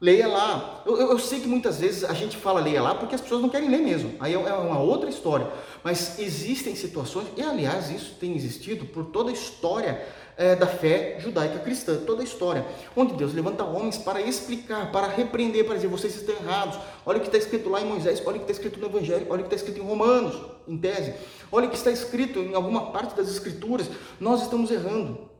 [0.00, 0.82] leia lá.
[0.84, 3.40] Eu, eu, eu, sei que muitas vezes a gente fala leia lá porque as pessoas
[3.40, 5.48] não querem ler mesmo, aí é, é uma outra história.
[5.82, 10.04] Mas existem situações, e aliás, isso tem existido por toda a história
[10.36, 15.08] é, da fé judaica cristã, toda a história, onde Deus levanta homens para explicar, para
[15.08, 16.78] repreender, para dizer vocês estão errados.
[17.04, 19.26] Olha o que está escrito lá em Moisés, olha o que está escrito no Evangelho,
[19.30, 20.36] olha o que está escrito em Romanos,
[20.68, 21.14] em tese,
[21.50, 23.88] olha o que está escrito em alguma parte das Escrituras.
[24.20, 25.30] Nós estamos errando.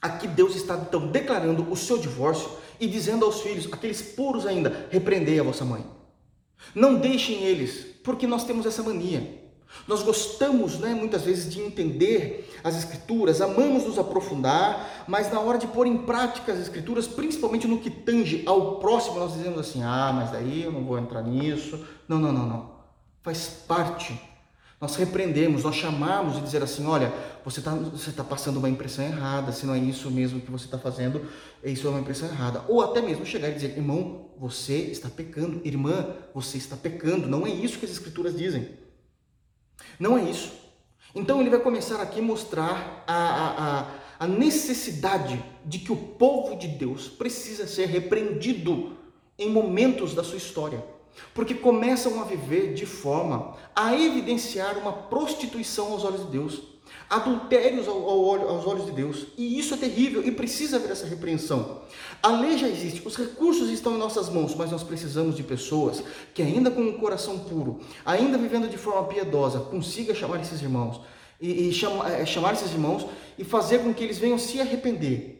[0.00, 4.86] Aqui Deus está então declarando o seu divórcio e dizendo aos filhos, aqueles puros ainda,
[4.90, 5.84] repreendei a vossa mãe.
[6.74, 9.40] Não deixem eles, porque nós temos essa mania.
[9.88, 15.58] Nós gostamos, né, muitas vezes, de entender as Escrituras, amamos nos aprofundar, mas na hora
[15.58, 19.82] de pôr em prática as Escrituras, principalmente no que tange ao próximo, nós dizemos assim:
[19.82, 21.84] ah, mas daí eu não vou entrar nisso.
[22.06, 22.70] Não, não, não, não.
[23.22, 24.20] Faz parte.
[24.82, 27.14] Nós repreendemos, nós chamamos de dizer assim: olha,
[27.44, 30.64] você está você tá passando uma impressão errada, se não é isso mesmo que você
[30.64, 31.24] está fazendo,
[31.62, 32.64] isso é uma impressão errada.
[32.66, 37.28] Ou até mesmo chegar e dizer: irmão, você está pecando, irmã, você está pecando.
[37.28, 38.70] Não é isso que as Escrituras dizem.
[40.00, 40.52] Não é isso.
[41.14, 43.86] Então ele vai começar aqui a mostrar a,
[44.18, 48.96] a, a necessidade de que o povo de Deus precisa ser repreendido
[49.38, 50.84] em momentos da sua história.
[51.34, 56.72] Porque começam a viver de forma a evidenciar uma prostituição aos olhos de Deus
[57.08, 59.26] adultérios aos olhos de Deus.
[59.36, 61.82] E isso é terrível e precisa haver essa repreensão.
[62.22, 66.02] A lei já existe, os recursos estão em nossas mãos, mas nós precisamos de pessoas
[66.32, 71.00] que, ainda com um coração puro, ainda vivendo de forma piedosa, consiga chamar esses irmãos
[71.40, 75.31] e, e é, chamar esses irmãos e fazer com que eles venham se arrepender.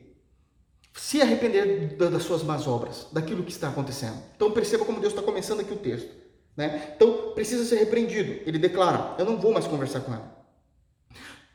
[0.94, 4.18] Se arrepender das suas más obras, daquilo que está acontecendo.
[4.36, 6.10] Então perceba como Deus está começando aqui o texto.
[6.56, 6.92] Né?
[6.94, 8.42] Então precisa ser repreendido.
[8.46, 10.42] Ele declara: Eu não vou mais conversar com ela.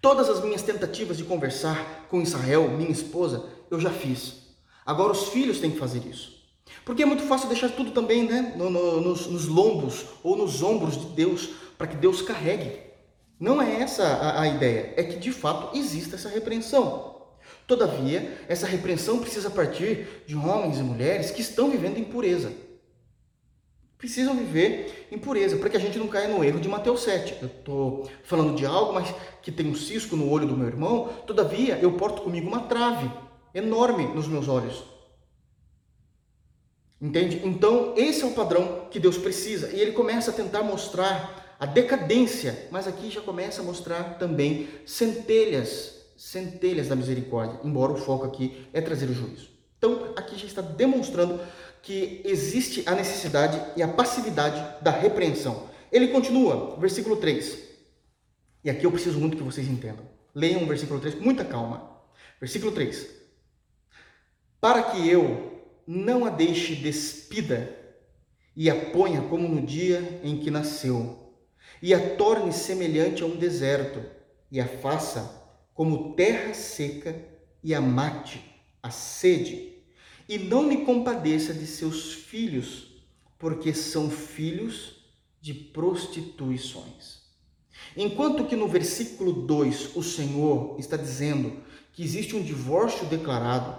[0.01, 4.47] Todas as minhas tentativas de conversar com Israel, minha esposa, eu já fiz.
[4.85, 6.37] Agora os filhos têm que fazer isso.
[6.85, 10.61] Porque é muito fácil deixar tudo também né, no, no, nos, nos, lombos ou nos
[10.61, 12.79] ombros de Deus, para que Deus carregue.
[13.39, 17.16] Não é essa a, a ideia, é que de fato exista essa repreensão.
[17.67, 22.51] Todavia, essa repreensão precisa partir de homens e mulheres que estão vivendo em pureza
[23.97, 27.37] precisam viver em pureza, para que a gente não caia no erro de Mateus 7.
[27.41, 31.09] Eu estou falando de algo, mas que tem um cisco no olho do meu irmão,
[31.25, 33.11] todavia eu porto comigo uma trave
[33.53, 34.83] enorme nos meus olhos.
[37.01, 37.41] Entende?
[37.43, 39.69] Então, esse é o padrão que Deus precisa.
[39.69, 44.67] E ele começa a tentar mostrar a decadência, mas aqui já começa a mostrar também
[44.85, 49.49] centelhas, centelhas da misericórdia, embora o foco aqui é trazer o juízo.
[49.77, 51.39] Então, aqui já está demonstrando
[51.83, 55.69] que existe a necessidade e a passividade da repreensão.
[55.91, 57.59] Ele continua, versículo 3.
[58.63, 60.05] E aqui eu preciso muito que vocês entendam.
[60.33, 62.01] Leiam o versículo 3 com muita calma.
[62.39, 63.07] Versículo 3.
[64.59, 67.73] Para que eu não a deixe despida
[68.55, 71.31] e a ponha como no dia em que nasceu,
[71.81, 74.03] e a torne semelhante a um deserto,
[74.51, 75.46] e a faça
[75.77, 77.15] como terra seca,
[77.63, 78.43] e a mate
[78.81, 79.73] a sede
[80.27, 83.03] e não me compadeça de seus filhos,
[83.37, 85.03] porque são filhos
[85.39, 87.17] de prostituições.
[87.95, 91.61] Enquanto que no versículo 2 o Senhor está dizendo
[91.93, 93.75] que existe um divórcio declarado,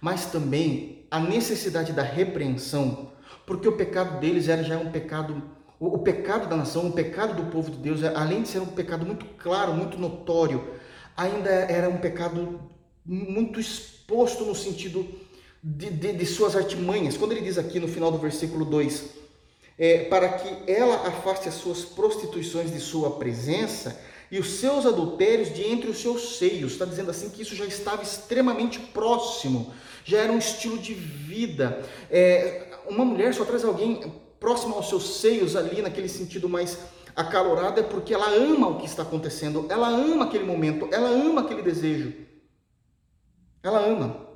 [0.00, 3.12] mas também a necessidade da repreensão,
[3.46, 5.42] porque o pecado deles era já um pecado,
[5.78, 9.06] o, pecado da nação, o pecado do povo de Deus, além de ser um pecado
[9.06, 10.74] muito claro, muito notório,
[11.16, 12.60] ainda era um pecado
[13.04, 15.06] muito exposto no sentido
[15.62, 17.16] de, de, de, suas artimanhas.
[17.16, 19.04] Quando ele diz aqui no final do versículo 2,
[19.78, 23.98] é, para que ela afaste as suas prostituições de sua presença
[24.30, 26.72] e os seus adultérios de entre os seus seios.
[26.72, 29.72] Está dizendo assim que isso já estava extremamente próximo,
[30.04, 31.82] já era um estilo de vida.
[32.10, 36.78] É, uma mulher só traz alguém próximo aos seus seios ali, naquele sentido mais
[37.16, 41.40] acalorado, é porque ela ama o que está acontecendo, ela ama aquele momento, ela ama
[41.40, 42.12] aquele desejo.
[43.62, 44.26] Ela ama.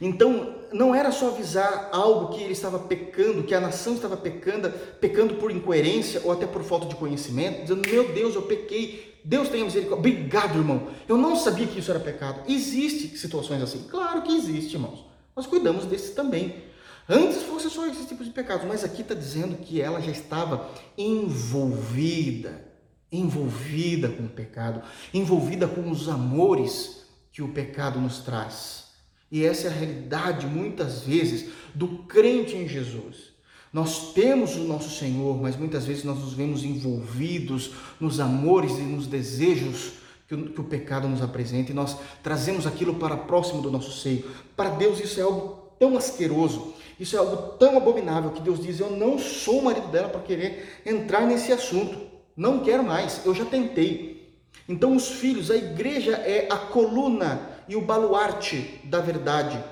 [0.00, 4.70] Então, não era só avisar algo que ele estava pecando, que a nação estava pecando,
[5.00, 9.48] pecando por incoerência ou até por falta de conhecimento, dizendo: Meu Deus, eu pequei, Deus
[9.48, 9.98] tenha misericórdia.
[9.98, 10.88] Obrigado, irmão.
[11.08, 12.42] Eu não sabia que isso era pecado.
[12.48, 13.86] Existe situações assim?
[13.90, 15.04] Claro que existe, irmãos.
[15.34, 16.67] Nós cuidamos desses também.
[17.08, 20.70] Antes fosse só esse tipo de pecados, mas aqui está dizendo que ela já estava
[20.96, 22.66] envolvida,
[23.10, 24.82] envolvida com o pecado,
[25.14, 28.88] envolvida com os amores que o pecado nos traz.
[29.30, 33.28] E essa é a realidade, muitas vezes, do crente em Jesus.
[33.72, 38.82] Nós temos o nosso Senhor, mas muitas vezes nós nos vemos envolvidos nos amores e
[38.82, 39.92] nos desejos
[40.26, 43.92] que o, que o pecado nos apresenta e nós trazemos aquilo para próximo do nosso
[43.98, 44.24] seio.
[44.56, 48.80] Para Deus isso é algo tão asqueroso, isso é algo tão abominável que Deus diz:
[48.80, 52.08] Eu não sou o marido dela para querer entrar nesse assunto.
[52.36, 54.36] Não quero mais, eu já tentei.
[54.68, 59.62] Então, os filhos, a igreja é a coluna e o baluarte da verdade.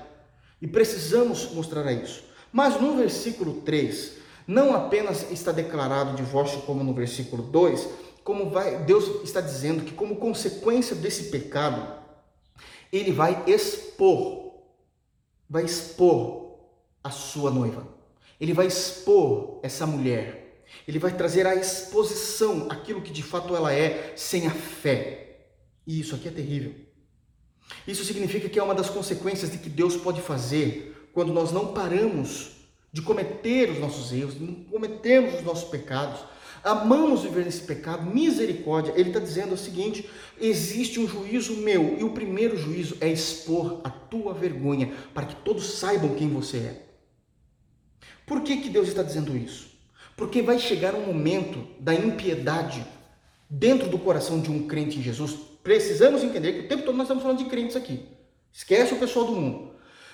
[0.61, 2.23] E precisamos mostrar isso.
[2.51, 7.87] Mas no versículo 3, não apenas está declarado o divórcio como no versículo 2,
[8.23, 11.95] como vai, Deus está dizendo que como consequência desse pecado,
[12.91, 14.53] ele vai expor,
[15.49, 16.46] vai expor
[17.07, 17.87] a sua noiva.
[18.39, 20.63] Ele vai expor essa mulher.
[20.87, 25.39] Ele vai trazer à exposição aquilo que de fato ela é sem a fé.
[25.85, 26.75] E isso aqui é terrível.
[27.87, 31.73] Isso significa que é uma das consequências de que Deus pode fazer quando nós não
[31.73, 32.51] paramos
[32.91, 36.19] de cometer os nossos erros, não cometemos os nossos pecados,
[36.63, 42.03] amamos viver nesse pecado, misericórdia, ele está dizendo o seguinte: existe um juízo meu, e
[42.03, 46.86] o primeiro juízo é expor a tua vergonha, para que todos saibam quem você é.
[48.27, 49.71] Por que, que Deus está dizendo isso?
[50.17, 52.85] Porque vai chegar um momento da impiedade
[53.49, 55.33] dentro do coração de um crente em Jesus.
[55.63, 58.05] Precisamos entender que o tempo todo nós estamos falando de crentes aqui.
[58.51, 59.71] Esquece o pessoal do mundo.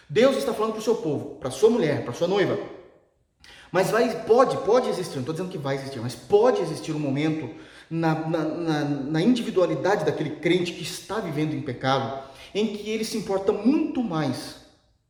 [0.07, 2.59] Deus está falando para o seu povo, para sua mulher, para sua noiva.
[3.71, 6.99] Mas vai, pode, pode existir, não estou dizendo que vai existir, mas pode existir um
[6.99, 7.49] momento
[7.89, 13.03] na, na, na, na individualidade daquele crente que está vivendo em pecado, em que ele
[13.03, 14.57] se importa muito mais,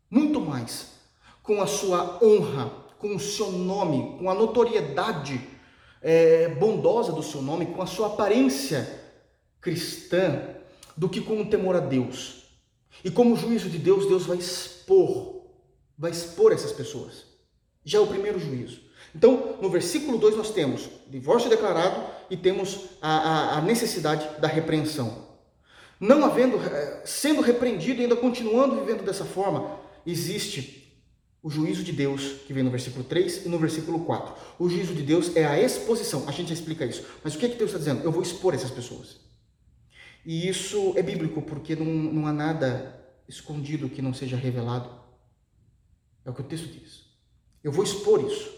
[0.10, 0.94] muito mais,
[1.42, 5.46] com a sua honra, com o seu nome, com a notoriedade
[6.02, 9.02] é, bondosa do seu nome, com a sua aparência
[9.60, 10.42] cristã,
[10.96, 12.46] do que com o temor a Deus.
[13.04, 15.42] E como juízo de Deus, Deus vai expor,
[15.98, 17.26] vai expor essas pessoas.
[17.84, 18.80] Já é o primeiro juízo.
[19.14, 24.48] Então, no versículo 2 nós temos divórcio declarado e temos a, a, a necessidade da
[24.48, 25.28] repreensão.
[26.00, 30.83] Não havendo, eh, sendo repreendido e ainda continuando vivendo dessa forma, existe
[31.44, 34.34] o juízo de Deus, que vem no versículo 3 e no versículo 4.
[34.58, 37.06] O juízo de Deus é a exposição, a gente já explica isso.
[37.22, 38.02] Mas o que é que Deus está dizendo?
[38.02, 39.20] Eu vou expor essas pessoas.
[40.26, 44.90] E isso é bíblico, porque não, não há nada escondido que não seja revelado.
[46.24, 47.02] É o que o texto diz.
[47.62, 48.50] Eu vou expor isso.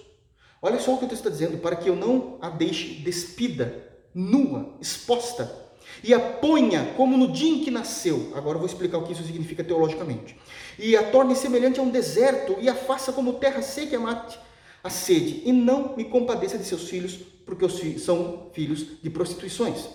[0.61, 3.83] Olha só o que o texto está dizendo, para que eu não a deixe despida,
[4.13, 5.64] nua, exposta,
[6.05, 8.31] e a ponha como no dia em que nasceu.
[8.35, 10.37] Agora eu vou explicar o que isso significa teologicamente.
[10.77, 14.37] E a torne semelhante a um deserto, e a faça como terra seca e mate
[14.83, 19.87] a sede, e não me compadeça de seus filhos, porque são filhos de prostituições.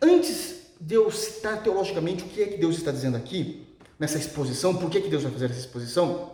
[0.00, 3.66] Antes Deus citar teologicamente o que é que Deus está dizendo aqui,
[3.98, 6.32] nessa exposição, por que, que Deus vai fazer essa exposição?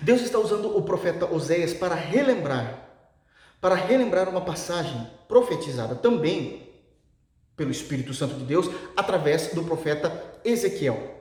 [0.00, 2.88] Deus está usando o profeta Oséias para relembrar,
[3.60, 6.67] para relembrar uma passagem profetizada também
[7.58, 10.10] pelo Espírito Santo de Deus através do profeta
[10.44, 11.16] Ezequiel.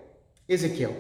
[0.48, 0.96] Ezequiel.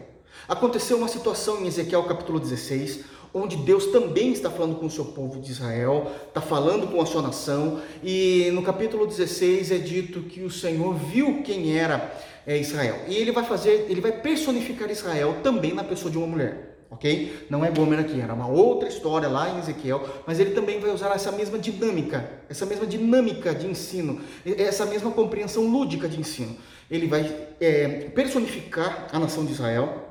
[0.49, 5.05] Aconteceu uma situação em Ezequiel capítulo 16, onde Deus também está falando com o seu
[5.05, 10.21] povo de Israel, está falando com a sua nação, e no capítulo 16 é dito
[10.23, 12.13] que o Senhor viu quem era
[12.45, 13.01] é, Israel.
[13.07, 16.76] E ele vai fazer, ele vai personificar Israel também na pessoa de uma mulher.
[16.89, 17.47] Ok?
[17.49, 20.89] Não é Gomer aqui, era uma outra história lá em Ezequiel, mas ele também vai
[20.89, 26.55] usar essa mesma dinâmica, essa mesma dinâmica de ensino, essa mesma compreensão lúdica de ensino.
[26.89, 30.07] Ele vai é, personificar a nação de Israel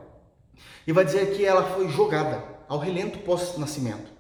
[0.87, 4.15] e vai dizer que ela foi jogada ao relento pós-nascimento.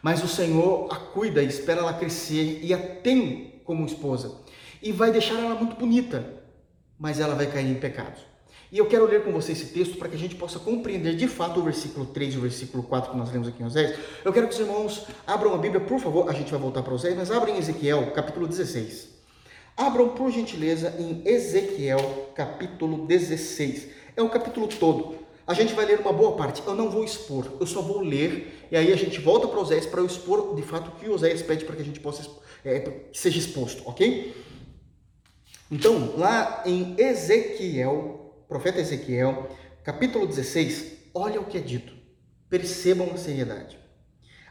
[0.00, 4.40] Mas o Senhor a cuida, espera ela crescer e a tem como esposa.
[4.80, 6.24] E vai deixar ela muito bonita,
[6.96, 8.27] mas ela vai cair em pecados.
[8.70, 11.26] E eu quero ler com você esse texto para que a gente possa compreender de
[11.26, 13.98] fato o versículo 3 e o versículo 4 que nós lemos aqui em Oséias.
[14.22, 16.28] Eu quero que os irmãos abram a Bíblia, por favor.
[16.28, 19.08] A gente vai voltar para Oséias, mas abrem Ezequiel, capítulo 16.
[19.74, 23.88] Abram, por gentileza, em Ezequiel, capítulo 16.
[24.16, 25.16] É o capítulo todo.
[25.46, 26.62] A gente vai ler uma boa parte.
[26.66, 28.66] Eu não vou expor, eu só vou ler.
[28.70, 31.40] E aí a gente volta para Oséias para eu expor, de fato, o que Oséias
[31.40, 32.28] pede para que a gente possa
[32.62, 34.34] é, que seja exposto, ok?
[35.70, 38.17] Então, lá em Ezequiel,
[38.48, 41.92] profeta Ezequiel, capítulo 16, olha o que é dito.
[42.48, 43.78] Percebam a seriedade.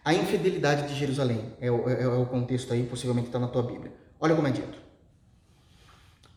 [0.06, 3.64] A infidelidade de Jerusalém é o, é, é o contexto aí, possivelmente está na tua
[3.64, 3.92] Bíblia.
[4.20, 4.78] Olha como é dito.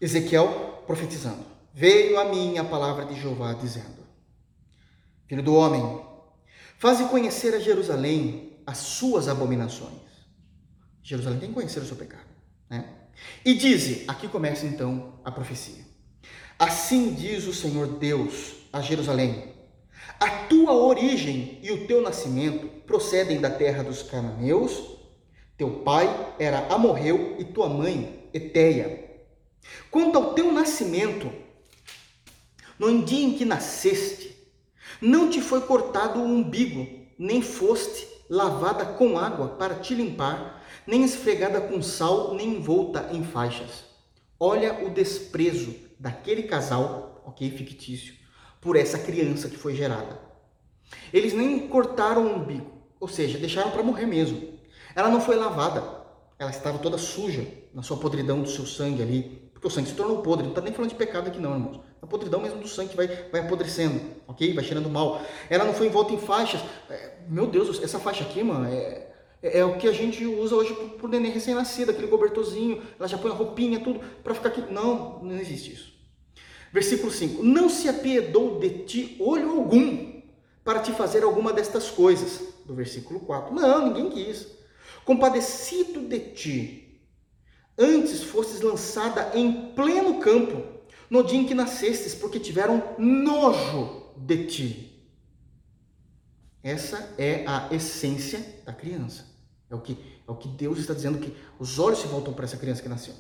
[0.01, 4.07] Ezequiel profetizando: Veio a mim a palavra de Jeová dizendo:
[5.29, 6.03] Filho do homem,
[6.79, 10.01] faze conhecer a Jerusalém as suas abominações.
[11.03, 12.29] Jerusalém tem que conhecer o seu pecado,
[12.68, 12.96] né?
[13.44, 15.89] E dize, aqui começa então a profecia.
[16.61, 19.55] Assim diz o Senhor Deus a Jerusalém:
[20.20, 24.99] A tua origem e o teu nascimento procedem da terra dos cananeus.
[25.57, 29.09] Teu pai era Amorreu e tua mãe Eteia.
[29.90, 31.33] Quanto ao teu nascimento,
[32.79, 34.37] no dia em que nasceste,
[35.01, 36.87] não te foi cortado o umbigo,
[37.18, 43.25] nem foste lavada com água para te limpar, nem esfregada com sal, nem envolta em
[43.25, 43.85] faixas.
[44.38, 48.15] Olha o desprezo daquele casal, ok, fictício,
[48.61, 50.19] por essa criança que foi gerada.
[51.13, 54.59] Eles nem cortaram o umbigo, ou seja, deixaram para morrer mesmo.
[54.97, 55.85] Ela não foi lavada,
[56.39, 59.95] ela estava toda suja na sua podridão do seu sangue ali, porque o sangue se
[59.95, 60.45] tornou podre.
[60.45, 61.81] Não está nem falando de pecado aqui, não, irmãos.
[62.01, 64.55] A podridão mesmo do sangue vai, vai apodrecendo, ok?
[64.55, 65.21] Vai cheirando mal.
[65.51, 66.63] Ela não foi envolta em faixas.
[66.89, 69.11] É, meu Deus, essa faixa aqui, mano, é,
[69.43, 72.83] é, é o que a gente usa hoje para o neném recém-nascido, aquele cobertorzinho.
[72.99, 74.63] Ela já põe a roupinha, tudo, para ficar aqui.
[74.73, 75.89] Não, não existe isso.
[76.73, 80.21] Versículo 5: Não se apiedou de ti olho algum
[80.65, 82.41] para te fazer alguma destas coisas.
[82.65, 84.47] Do versículo 4: Não, ninguém quis.
[85.05, 87.01] Compadecido de ti,
[87.77, 90.63] antes fostes lançada em pleno campo,
[91.09, 94.91] no dia em que nascestes, porque tiveram nojo de ti.
[96.63, 99.25] Essa é a essência da criança.
[99.71, 99.93] É o que,
[100.27, 102.89] é o que Deus está dizendo que os olhos se voltam para essa criança que
[102.89, 103.15] nasceu.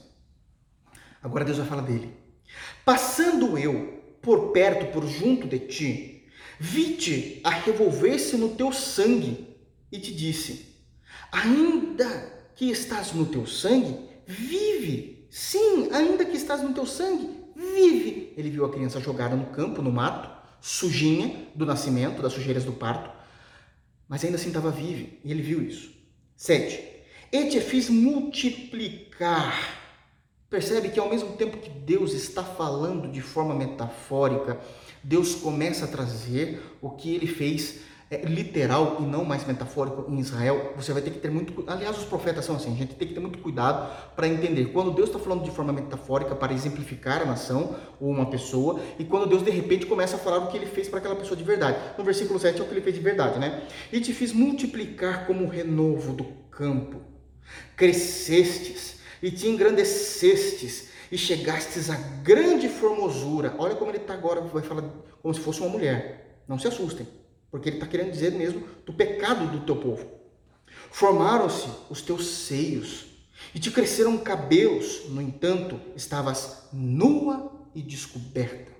[1.22, 2.14] Agora Deus vai falar dele.
[2.84, 6.24] Passando eu por perto, por junto de ti,
[6.58, 9.56] vi-te a revolver-se no teu sangue
[9.90, 10.76] e te disse:
[11.32, 15.26] Ainda que estás no teu sangue, vive.
[15.30, 18.34] Sim, ainda que estás no teu sangue, vive.
[18.36, 22.72] Ele viu a criança jogada no campo, no mato, sujinha do nascimento, das sujeiras do
[22.72, 23.10] parto,
[24.08, 25.08] mas ainda assim estava viva.
[25.24, 25.92] E ele viu isso.
[26.36, 26.82] 7.
[27.32, 29.79] E te fiz multiplicar
[30.50, 34.58] Percebe que ao mesmo tempo que Deus está falando de forma metafórica,
[35.00, 40.18] Deus começa a trazer o que ele fez é, literal e não mais metafórico em
[40.18, 40.72] Israel.
[40.74, 41.62] Você vai ter que ter muito.
[41.68, 44.90] Aliás, os profetas são assim, a gente tem que ter muito cuidado para entender quando
[44.90, 49.28] Deus está falando de forma metafórica para exemplificar a nação ou uma pessoa, e quando
[49.28, 51.78] Deus de repente começa a falar o que ele fez para aquela pessoa de verdade.
[51.96, 53.62] No versículo 7 é o que ele fez de verdade, né?
[53.92, 57.00] E te fiz multiplicar como o renovo do campo,
[57.76, 63.54] crescestes e te engrandecestes e chegastes a grande formosura.
[63.58, 64.84] Olha como ele está agora, vai falar
[65.20, 66.42] como se fosse uma mulher.
[66.46, 67.06] Não se assustem,
[67.50, 70.06] porque ele está querendo dizer mesmo do pecado do teu povo.
[70.90, 73.06] Formaram-se os teus seios
[73.54, 78.72] e te cresceram cabelos, no entanto, estavas nua e descoberta,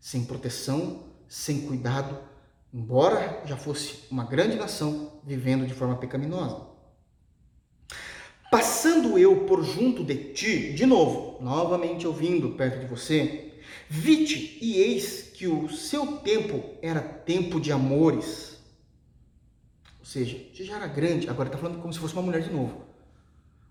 [0.00, 2.18] sem proteção, sem cuidado,
[2.72, 6.67] embora já fosse uma grande nação vivendo de forma pecaminosa.
[8.50, 13.52] Passando eu por junto de ti, de novo, novamente ouvindo perto de você,
[13.90, 18.58] vi-te e eis que o seu tempo era tempo de amores.
[20.00, 22.86] Ou seja, já era grande, agora está falando como se fosse uma mulher de novo.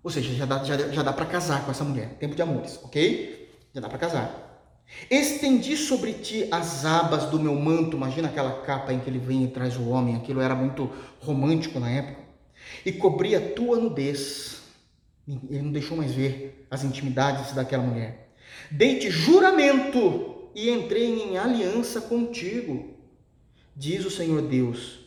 [0.03, 2.79] Ou seja, já dá, já, já dá para casar com essa mulher, tempo de amores,
[2.83, 3.49] ok?
[3.73, 4.63] Já dá para casar.
[5.09, 9.43] Estendi sobre ti as abas do meu manto, imagina aquela capa em que ele vem
[9.43, 12.21] e traz o homem, aquilo era muito romântico na época,
[12.85, 14.56] e cobri a tua nudez
[15.27, 18.33] ele não deixou mais ver as intimidades daquela mulher.
[18.71, 22.95] Dei-te juramento e entrei em aliança contigo,
[23.75, 24.99] diz o Senhor Deus,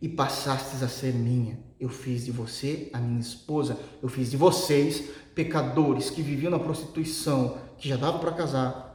[0.00, 1.58] e passastes a ser minha.
[1.78, 6.58] Eu fiz de você a minha esposa, eu fiz de vocês, pecadores que viviam na
[6.58, 8.88] prostituição, que já dava para casar,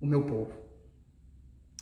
[0.00, 0.52] o meu povo.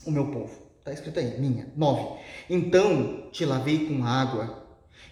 [0.07, 0.62] O meu povo.
[0.78, 1.72] Está escrito aí, minha.
[1.76, 2.20] 9.
[2.48, 4.62] Então te lavei com água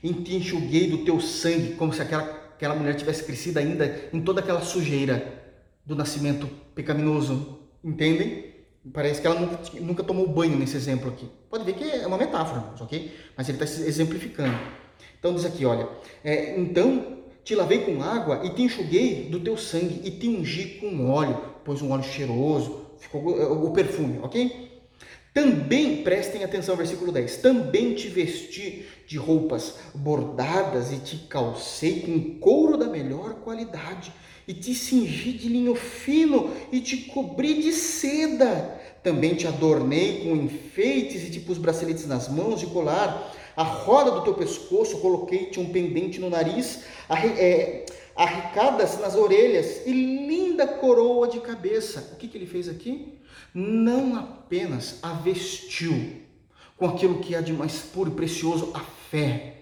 [0.02, 4.20] e te enxuguei do teu sangue, como se aquela, aquela mulher tivesse crescido ainda em
[4.20, 5.40] toda aquela sujeira
[5.84, 7.58] do nascimento pecaminoso.
[7.82, 8.50] Entendem?
[8.92, 11.28] Parece que ela nunca, nunca tomou banho nesse exemplo aqui.
[11.50, 13.12] Pode ver que é uma metáfora, ok?
[13.36, 14.56] Mas ele está exemplificando.
[15.18, 15.88] Então diz aqui, olha,
[16.24, 20.78] é, então te lavei com água e te enxuguei do teu sangue e te ungi
[20.80, 23.28] com óleo, pois um óleo cheiroso, ficou
[23.66, 24.69] o perfume, ok?
[25.32, 32.00] Também, prestem atenção ao versículo 10, também te vesti de roupas bordadas e te calcei
[32.00, 34.12] com couro da melhor qualidade
[34.46, 38.80] e te cingi de linho fino e te cobri de seda.
[39.04, 43.32] Também te adornei com enfeites e te pus braceletes nas mãos e colar.
[43.56, 47.84] A roda do teu pescoço coloquei-te um pendente no nariz, é,
[48.22, 52.10] arrecadas nas orelhas e linda coroa de cabeça.
[52.12, 53.20] O que, que ele fez aqui?
[53.54, 56.22] não apenas a vestiu
[56.76, 59.56] com aquilo que há de mais puro e precioso, a fé.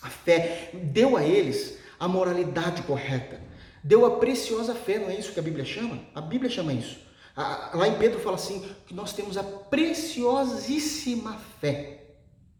[0.00, 3.40] A fé deu a eles a moralidade correta,
[3.82, 6.00] deu a preciosa fé, não é isso que a Bíblia chama?
[6.14, 6.98] A Bíblia chama isso.
[7.36, 12.00] Lá em Pedro fala assim que nós temos a preciosíssima fé.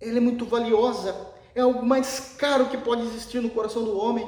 [0.00, 1.14] Ela é muito valiosa,
[1.54, 4.26] é algo mais caro que pode existir no coração do homem,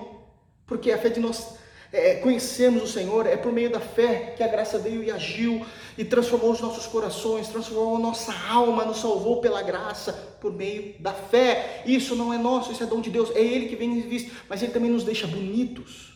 [0.66, 1.56] porque a fé de nós
[1.94, 5.64] é, conhecermos o Senhor é por meio da fé que a graça veio e agiu
[5.96, 10.96] e transformou os nossos corações, transformou a nossa alma, nos salvou pela graça por meio
[10.98, 11.82] da fé.
[11.86, 14.32] Isso não é nosso, isso é dom de Deus, é Ele que vem em vista,
[14.48, 16.14] mas Ele também nos deixa bonitos.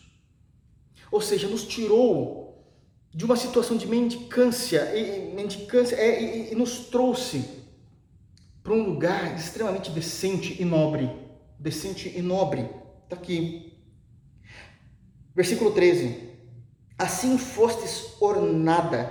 [1.09, 2.49] Ou seja, nos tirou
[3.13, 7.43] de uma situação de mendicância, e, mendicância é, e, e nos trouxe
[8.61, 11.09] para um lugar extremamente decente e nobre.
[11.57, 12.69] Decente e nobre.
[13.05, 13.68] Está aqui.
[15.35, 16.29] Versículo 13.
[16.97, 19.09] Assim fostes ornada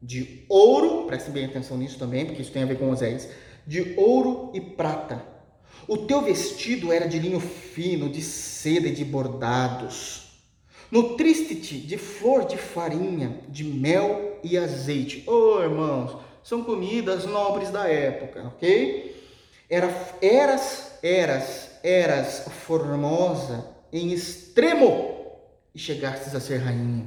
[0.00, 3.28] de ouro, prestem bem atenção nisso também, porque isso tem a ver com Oséias,
[3.66, 5.24] de ouro e prata.
[5.88, 10.26] O teu vestido era de linho fino, de seda e de bordados
[10.90, 15.24] Nutriste-te de flor de farinha, de mel e azeite.
[15.26, 19.14] Oh, irmãos, são comidas nobres da época, ok?
[19.68, 19.90] Era,
[20.22, 25.15] eras, eras, eras formosa em extremo
[25.76, 27.04] e chegastes a ser rainha.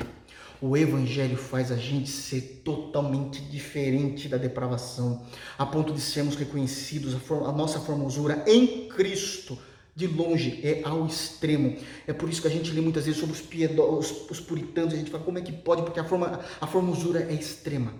[0.61, 5.25] O Evangelho faz a gente ser totalmente diferente da depravação,
[5.57, 9.57] a ponto de sermos reconhecidos, a, nossa formosura em Cristo
[9.95, 11.77] de longe, é ao extremo.
[12.05, 14.97] É por isso que a gente lê muitas vezes sobre os, piedosos, os puritanos, a
[14.97, 17.91] gente fala como é que pode, porque a, forma, a formosura é extrema.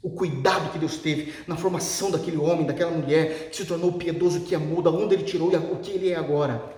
[0.00, 4.42] O cuidado que Deus teve na formação daquele homem, daquela mulher, que se tornou piedoso,
[4.42, 6.76] que amou, da onde ele tirou e o que ele é agora.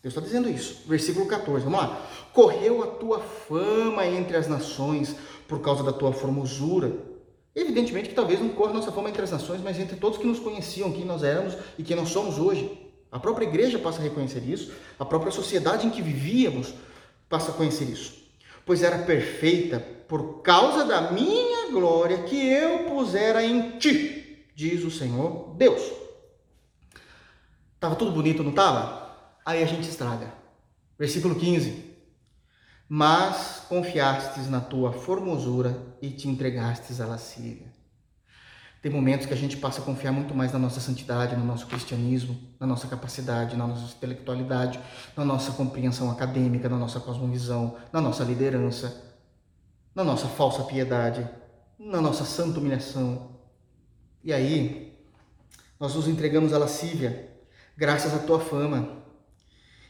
[0.00, 0.82] Deus está dizendo isso.
[0.86, 2.08] Versículo 14, vamos lá.
[2.38, 5.12] Correu a tua fama entre as nações
[5.48, 6.96] por causa da tua formosura.
[7.52, 10.38] Evidentemente que talvez não corra nossa fama entre as nações, mas entre todos que nos
[10.38, 12.80] conheciam, quem nós éramos e quem nós somos hoje.
[13.10, 16.72] A própria igreja passa a reconhecer isso, a própria sociedade em que vivíamos
[17.28, 18.14] passa a conhecer isso.
[18.64, 24.92] Pois era perfeita por causa da minha glória que eu pusera em ti, diz o
[24.92, 25.82] Senhor Deus.
[27.80, 29.10] Tava tudo bonito, não tava?
[29.44, 30.32] Aí a gente estraga.
[30.96, 31.87] Versículo 15.
[32.88, 37.66] Mas confiastes na tua formosura e te entregastes à lascívia.
[38.80, 41.66] Tem momentos que a gente passa a confiar muito mais na nossa santidade, no nosso
[41.66, 44.80] cristianismo, na nossa capacidade, na nossa intelectualidade,
[45.16, 49.04] na nossa compreensão acadêmica, na nossa cosmovisão, na nossa liderança,
[49.94, 51.28] na nossa falsa piedade,
[51.78, 53.32] na nossa santa humilhação.
[54.22, 54.96] E aí,
[55.78, 57.30] nós nos entregamos à lascívia,
[57.76, 58.97] graças à tua fama,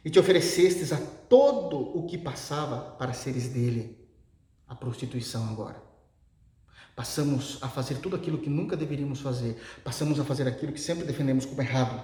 [0.09, 4.09] e te oferecestes a todo o que passava para seres dele,
[4.67, 5.83] a prostituição agora.
[6.97, 9.61] Passamos a fazer tudo aquilo que nunca deveríamos fazer.
[9.85, 12.03] Passamos a fazer aquilo que sempre defendemos como errado.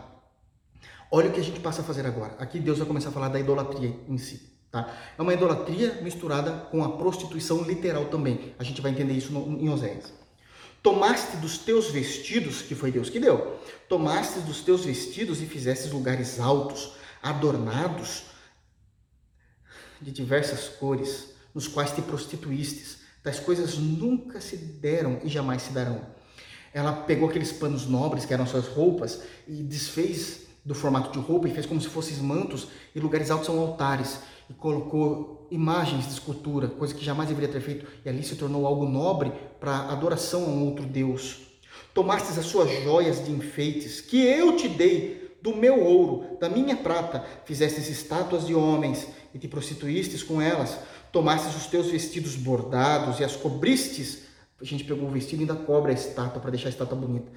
[1.11, 2.35] Olha o que a gente passa a fazer agora.
[2.39, 4.53] Aqui Deus vai começar a falar da idolatria em si.
[4.71, 4.87] Tá?
[5.17, 8.55] É uma idolatria misturada com a prostituição literal também.
[8.59, 10.13] A gente vai entender isso no, em Oséias.
[10.83, 15.91] Tomaste dos teus vestidos, que foi Deus que deu, tomaste dos teus vestidos e fizestes
[15.91, 18.27] lugares altos, adornados
[20.01, 25.73] de diversas cores, nos quais te prostituístes Tais coisas nunca se deram e jamais se
[25.73, 25.99] darão.
[26.75, 31.49] Ela pegou aqueles panos nobres, que eram suas roupas, e desfez do formato de roupa
[31.49, 34.21] e fez como se fossem mantos, e lugares altos são altares,
[34.51, 38.67] e colocou imagens de escultura, coisa que jamais deveria ter feito, e ali se tornou
[38.67, 41.39] algo nobre para adoração a um outro Deus.
[41.95, 46.75] Tomastes as suas joias de enfeites, que eu te dei, do meu ouro, da minha
[46.75, 50.79] prata, fizestes estátuas de homens, e te prostituístes com elas,
[51.13, 54.23] tomastes os teus vestidos bordados e as cobristes.
[54.59, 57.31] A gente pegou o vestido e ainda cobre a estátua para deixar a estátua bonita.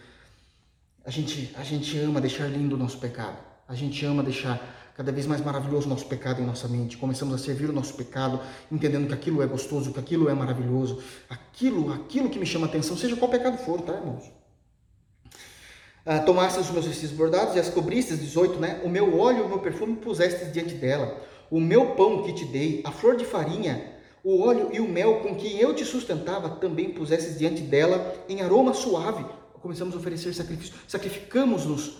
[1.03, 3.39] A gente, a gente ama deixar lindo o nosso pecado.
[3.67, 6.95] A gente ama deixar cada vez mais maravilhoso o nosso pecado em nossa mente.
[6.95, 8.39] Começamos a servir o nosso pecado,
[8.71, 11.03] entendendo que aquilo é gostoso, que aquilo é maravilhoso.
[11.29, 14.36] Aquilo, aquilo que me chama atenção, seja qual pecado for, tá, irmãos?
[16.25, 18.81] Tomaste os meus vestidos bordados e as cobristes, 18, né?
[18.83, 22.81] O meu óleo o meu perfume puseste diante dela o meu pão que te dei,
[22.85, 26.93] a flor de farinha, o óleo e o mel com que eu te sustentava, também
[26.93, 29.25] pusesses diante dela em aroma suave.
[29.61, 31.97] Começamos a oferecer sacrifício, sacrificamos-nos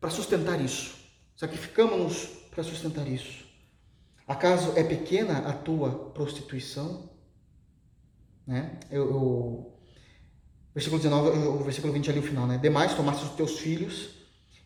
[0.00, 0.94] para sustentar isso.
[1.36, 3.44] Sacrificamos-nos para sustentar isso.
[4.26, 7.10] Acaso é pequena a tua prostituição?
[8.46, 8.78] Né?
[8.90, 9.71] Eu, eu,
[10.74, 12.58] versículo 19, o versículo 20 ali o final, né?
[12.58, 14.10] Demais tomaste os teus filhos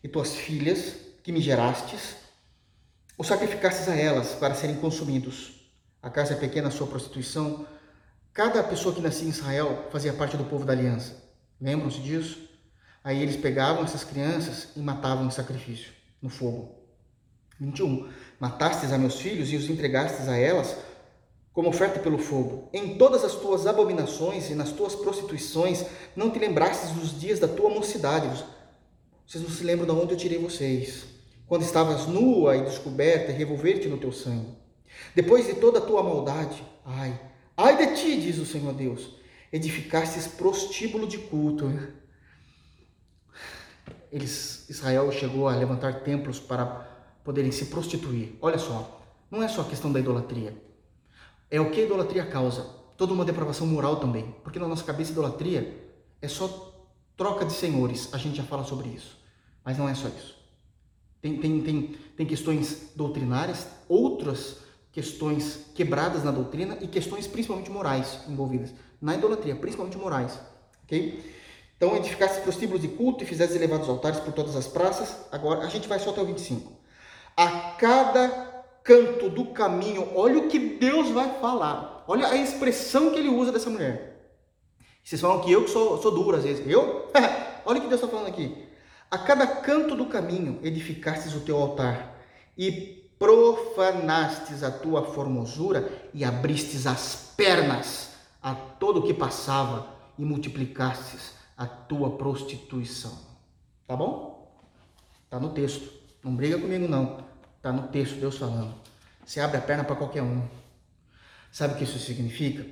[0.03, 2.15] e tuas filhas que me gerastes
[3.17, 5.57] ou sacrificastes a elas para serem consumidos.
[6.01, 7.65] A casa é pequena, a sua prostituição.
[8.31, 11.15] Cada pessoa que nascia em Israel fazia parte do povo da aliança.
[11.59, 12.47] Lembram-se disso?
[13.03, 15.91] Aí eles pegavam essas crianças e matavam em sacrifício,
[16.21, 16.75] no fogo.
[17.59, 18.09] 21.
[18.39, 20.77] Matastes a meus filhos e os entregastes a elas
[21.57, 22.69] como oferta pelo fogo.
[22.71, 25.83] Em todas as tuas abominações e nas tuas prostituições,
[26.15, 28.27] não te lembrastes dos dias da tua mocidade.
[29.25, 31.05] Vocês não se lembram de onde eu tirei vocês,
[31.47, 34.55] quando estavas nua e descoberta, e revolver-te no teu sangue.
[35.15, 37.19] Depois de toda a tua maldade, ai,
[37.57, 39.15] ai de ti, diz o Senhor Deus,
[39.51, 41.65] edificastes prostíbulo de culto.
[44.11, 46.65] Eles, Israel chegou a levantar templos para
[47.23, 48.35] poderem se prostituir.
[48.43, 49.01] Olha só,
[49.31, 50.66] não é só a questão da idolatria
[51.49, 52.63] é o que a idolatria causa.
[52.97, 54.35] Toda uma depravação moral também.
[54.43, 55.91] Porque na nossa cabeça, idolatria
[56.21, 56.73] é só
[57.15, 58.13] troca de senhores.
[58.13, 59.17] A gente já fala sobre isso.
[59.63, 60.35] Mas não é só isso.
[61.21, 64.57] Tem, tem, tem, tem questões doutrinárias, outras
[64.91, 70.39] questões quebradas na doutrina e questões principalmente morais envolvidas na idolatria, principalmente morais.
[70.83, 71.23] Ok?
[71.75, 75.15] Então, edificasse prostíbulos de culto e fizesse elevados altares por todas as praças.
[75.31, 76.71] Agora, a gente vai só até o 25.
[77.35, 78.46] A cada
[78.87, 82.05] canto do caminho, olha o que Deus vai falar.
[82.07, 84.31] Olha a expressão que ele usa dessa mulher.
[85.03, 86.65] Vocês falam que eu que sou, sou duro às vezes.
[86.65, 87.11] Eu?
[87.65, 88.65] olha o que Deus está falando aqui.
[89.11, 92.15] A cada canto do caminho edificastes o teu altar
[92.57, 98.11] e profanastes a tua formosura e abristes as pernas
[98.41, 103.17] a todo o que passava e multiplicastes a tua prostituição.
[103.85, 104.61] Tá bom?
[105.29, 105.91] Tá no texto.
[106.23, 107.26] Não briga comigo não.
[107.67, 108.73] Está no texto, Deus falando.
[109.25, 110.41] Você abre a perna para qualquer um.
[111.51, 112.65] Sabe o que isso significa?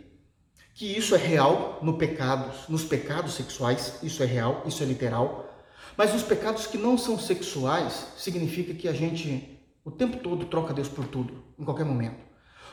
[0.74, 5.54] Que isso é real no pecados, nos pecados sexuais, isso é real, isso é literal.
[5.98, 10.74] Mas os pecados que não são sexuais, significa que a gente o tempo todo troca
[10.74, 12.24] Deus por tudo, em qualquer momento.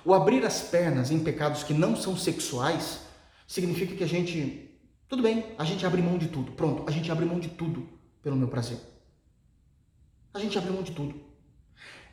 [0.04, 3.00] O abrir as pernas em pecados que não são sexuais,
[3.48, 6.52] significa que a gente, tudo bem, a gente abre mão de tudo.
[6.52, 7.88] Pronto, a gente abre mão de tudo
[8.22, 8.78] pelo meu prazer.
[10.32, 11.31] A gente abre mão de tudo.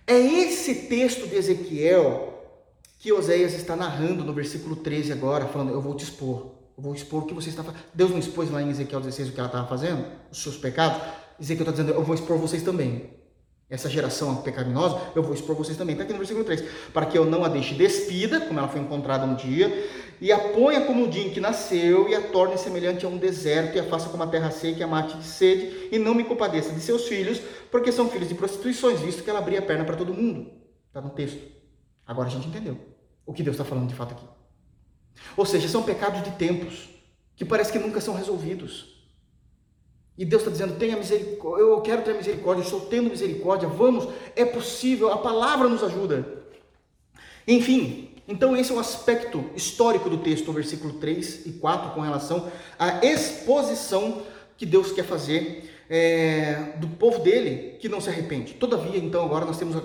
[0.10, 2.34] É esse texto de Ezequiel
[2.98, 6.48] que Oséias está narrando no versículo 13 agora, falando: Eu vou te expor.
[6.76, 7.84] Eu vou expor o que você está fazendo.
[7.94, 11.00] Deus não expôs lá em Ezequiel 16 o que ela estava fazendo, os seus pecados.
[11.40, 13.20] Ezequiel está dizendo: Eu vou expor vocês também
[13.70, 15.94] essa geração pecaminosa, eu vou expor vocês também.
[15.94, 16.64] Está aqui no versículo 3.
[16.92, 19.88] Para que eu não a deixe despida, como ela foi encontrada um dia,
[20.22, 23.18] e a ponha como o dia em que nasceu, e a torne semelhante a um
[23.18, 26.14] deserto, e a faça como a terra seca, e a mate de sede, e não
[26.14, 27.42] me compadeça de seus filhos,
[27.72, 30.52] porque são filhos de prostituições, visto que ela abria a perna para todo mundo.
[30.88, 31.40] Está no texto.
[32.06, 32.78] Agora a gente entendeu
[33.26, 34.26] o que Deus está falando de fato aqui.
[35.38, 36.90] Ou seja, são pecados de tempos,
[37.36, 39.00] que parece que nunca são resolvidos.
[40.18, 44.44] E Deus está dizendo: tenha misericórdia, eu quero ter misericórdia, estou tendo misericórdia, vamos, é
[44.44, 46.44] possível, a palavra nos ajuda.
[47.48, 52.50] Enfim, então esse é o aspecto histórico do texto, versículo 3 e 4, com relação
[52.78, 54.22] à exposição
[54.58, 58.54] que Deus quer fazer é, do povo dele que não se arrepende.
[58.54, 59.82] Todavia, então, agora nós temos a,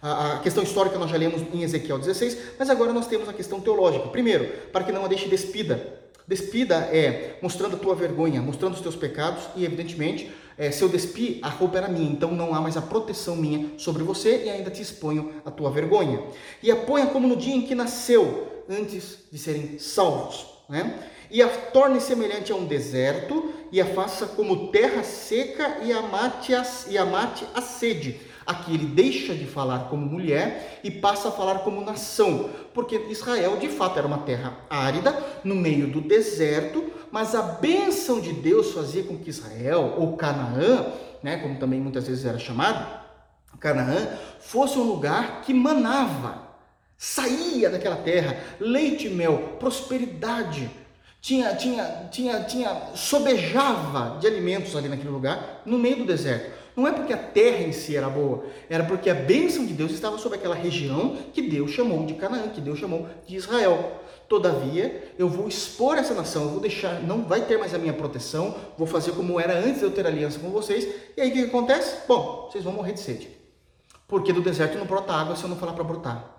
[0.00, 3.32] a, a, questão histórica, nós já lemos em Ezequiel 16, mas agora nós temos a
[3.32, 4.08] questão teológica.
[4.08, 8.80] Primeiro, para que não a deixe despida Despida é mostrando a tua vergonha, mostrando os
[8.80, 12.60] teus pecados e, evidentemente, é, se eu despi, a roupa era minha, então não há
[12.60, 16.22] mais a proteção minha sobre você e ainda te exponho a tua vergonha.
[16.62, 20.46] E a ponha como no dia em que nasceu, antes de serem salvos.
[20.68, 20.98] Né?
[21.30, 26.00] E a torne semelhante a um deserto e a faça como terra seca e a
[26.02, 30.90] mate a, e a, mate a sede Aqui ele deixa de falar como mulher e
[30.90, 35.86] passa a falar como nação, porque Israel de fato era uma terra árida, no meio
[35.88, 40.92] do deserto, mas a bênção de Deus fazia com que Israel, ou Canaã,
[41.22, 43.02] né, como também muitas vezes era chamado,
[43.58, 46.42] Canaã, fosse um lugar que manava,
[46.98, 50.70] saía daquela terra, leite e mel, prosperidade,
[51.24, 56.52] tinha, tinha, tinha, tinha, sobejava de alimentos ali naquele lugar, no meio do deserto.
[56.76, 59.92] Não é porque a terra em si era boa, era porque a bênção de Deus
[59.92, 64.02] estava sobre aquela região que Deus chamou de Canaã, que Deus chamou de Israel.
[64.28, 67.94] Todavia, eu vou expor essa nação, eu vou deixar, não vai ter mais a minha
[67.94, 70.86] proteção, vou fazer como era antes de eu ter aliança com vocês.
[71.16, 72.06] E aí o que acontece?
[72.06, 73.30] Bom, vocês vão morrer de sede.
[74.06, 76.33] Porque do deserto não brota água se eu não falar para brotar.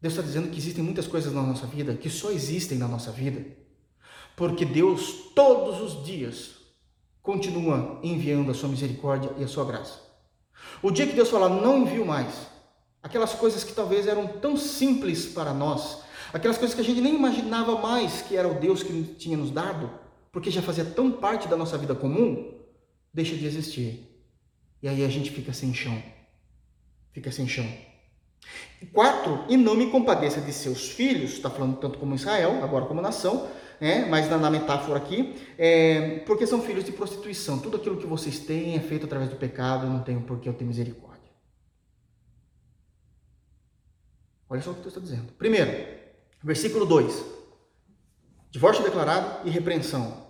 [0.00, 3.10] Deus está dizendo que existem muitas coisas na nossa vida que só existem na nossa
[3.10, 3.60] vida
[4.40, 6.52] porque Deus todos os dias
[7.20, 10.00] continua enviando a sua misericórdia e a sua graça.
[10.82, 12.46] O dia que Deus falar, não envio mais,
[13.02, 17.14] aquelas coisas que talvez eram tão simples para nós, aquelas coisas que a gente nem
[17.14, 19.90] imaginava mais que era o Deus que tinha nos dado,
[20.32, 22.54] porque já fazia tão parte da nossa vida comum,
[23.12, 24.08] deixa de existir.
[24.82, 26.02] E aí a gente fica sem chão.
[27.12, 27.70] Fica sem chão.
[28.92, 33.00] Quatro, e não me compadeça de seus filhos, está falando tanto como Israel, agora como
[33.02, 33.48] nação,
[33.80, 34.06] né?
[34.06, 37.58] mas na, na metáfora aqui, é, porque são filhos de prostituição.
[37.58, 40.54] Tudo aquilo que vocês têm é feito através do pecado, não tenho por que eu
[40.54, 41.30] ter misericórdia.
[44.48, 45.32] Olha só o que Deus está dizendo.
[45.34, 45.70] Primeiro,
[46.42, 47.24] versículo 2:
[48.50, 50.28] divórcio declarado e repreensão.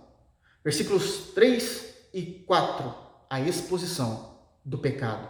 [0.63, 2.93] Versículos 3 e 4,
[3.27, 5.27] a exposição do pecado,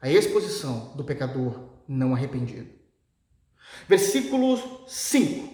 [0.00, 2.70] a exposição do pecador não arrependido.
[3.88, 5.48] Versículo 5,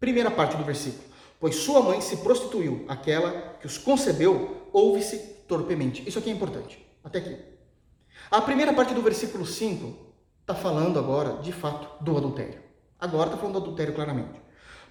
[0.00, 1.04] primeira parte do versículo.
[1.38, 6.02] Pois sua mãe se prostituiu, aquela que os concebeu, ouve-se torpemente.
[6.08, 6.82] Isso aqui é importante.
[7.04, 7.36] Até aqui.
[8.30, 12.60] A primeira parte do versículo 5 está falando agora, de fato, do adultério.
[12.98, 14.40] Agora está falando do adultério claramente.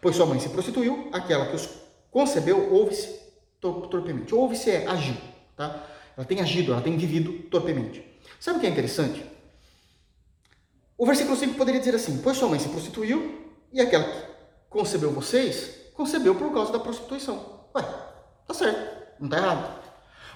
[0.02, 1.68] Pois sua mãe se prostituiu, aquela que os
[2.12, 3.20] concebeu, ouve-se
[3.60, 4.36] torpemente.
[4.36, 5.16] Ouve-se é agiu,
[5.56, 5.88] tá?
[6.16, 8.06] Ela tem agido, ela tem vivido torpemente.
[8.40, 9.31] Sabe o que é interessante?
[11.02, 14.22] O versículo 5 poderia dizer assim: Pois sua mãe se prostituiu, e aquela que
[14.70, 17.44] concebeu vocês, concebeu por causa da prostituição.
[17.76, 17.84] Ué,
[18.48, 19.82] tá certo, não tá errado.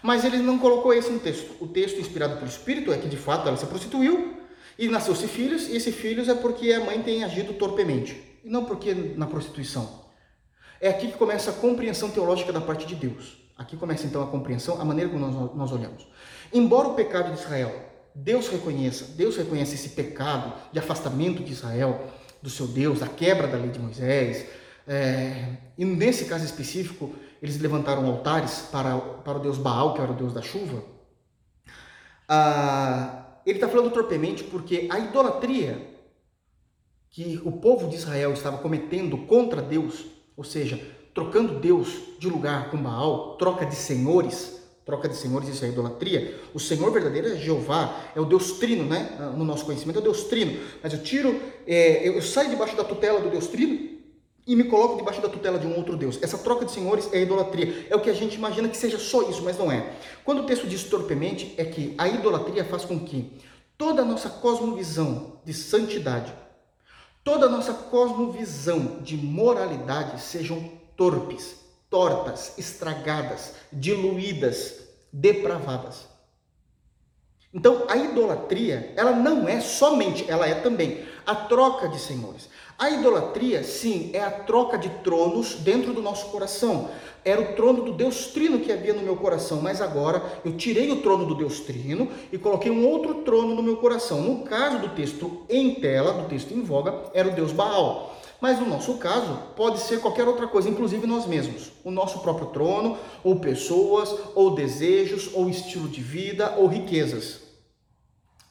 [0.02, 1.56] Mas ele não colocou isso no texto.
[1.64, 4.38] O texto inspirado pelo Espírito é que de fato ela se prostituiu
[4.76, 8.66] e nasceu-se filhos, e esses filhos é porque a mãe tem agido torpemente, e não
[8.66, 9.88] porque na prostituição.
[10.82, 13.38] É aqui que começa a compreensão teológica da parte de Deus.
[13.56, 16.08] Aqui começa então a compreensão, a maneira como nós, nós olhamos.
[16.52, 17.85] Embora o pecado de Israel,
[18.16, 22.08] Deus reconheça, Deus reconhece esse pecado de afastamento de Israel
[22.42, 24.48] do seu Deus, da quebra da lei de Moisés,
[24.88, 30.12] é, e nesse caso específico, eles levantaram altares para, para o deus Baal, que era
[30.12, 30.84] o deus da chuva.
[32.28, 35.94] Ah, ele está falando torpemente porque a idolatria
[37.10, 40.06] que o povo de Israel estava cometendo contra Deus,
[40.36, 40.80] ou seja,
[41.14, 46.40] trocando Deus de lugar com Baal, troca de senhores, troca de senhores, isso é idolatria.
[46.54, 49.18] O Senhor verdadeiro é Jeová, é o Deus Trino, né?
[49.36, 50.62] No nosso conhecimento é o Deus Trino.
[50.84, 53.96] Mas eu tiro, é, eu saio debaixo da tutela do Deus Trino
[54.46, 56.20] e me coloco debaixo da tutela de um outro Deus.
[56.22, 57.88] Essa troca de senhores é idolatria.
[57.90, 59.92] É o que a gente imagina que seja só isso, mas não é.
[60.24, 63.32] Quando o texto diz torpemente, é que a idolatria faz com que
[63.76, 66.32] toda a nossa cosmovisão de santidade,
[67.24, 74.80] toda a nossa cosmovisão de moralidade sejam torpes, tortas, estragadas, diluídas,
[75.12, 76.08] depravadas.
[77.54, 82.50] Então, a idolatria, ela não é somente, ela é também a troca de senhores.
[82.78, 86.90] A idolatria, sim, é a troca de tronos dentro do nosso coração.
[87.24, 90.92] Era o trono do Deus Trino que havia no meu coração, mas agora eu tirei
[90.92, 94.22] o trono do Deus Trino e coloquei um outro trono no meu coração.
[94.22, 98.16] No caso do texto em tela, do texto em voga, era o Deus Baal.
[98.46, 101.72] Mas no nosso caso, pode ser qualquer outra coisa, inclusive nós mesmos.
[101.84, 107.42] O nosso próprio trono, ou pessoas, ou desejos, ou estilo de vida, ou riquezas,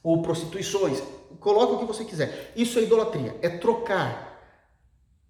[0.02, 1.00] ou prostituições
[1.38, 2.52] coloque o que você quiser.
[2.56, 4.36] Isso é idolatria, é trocar.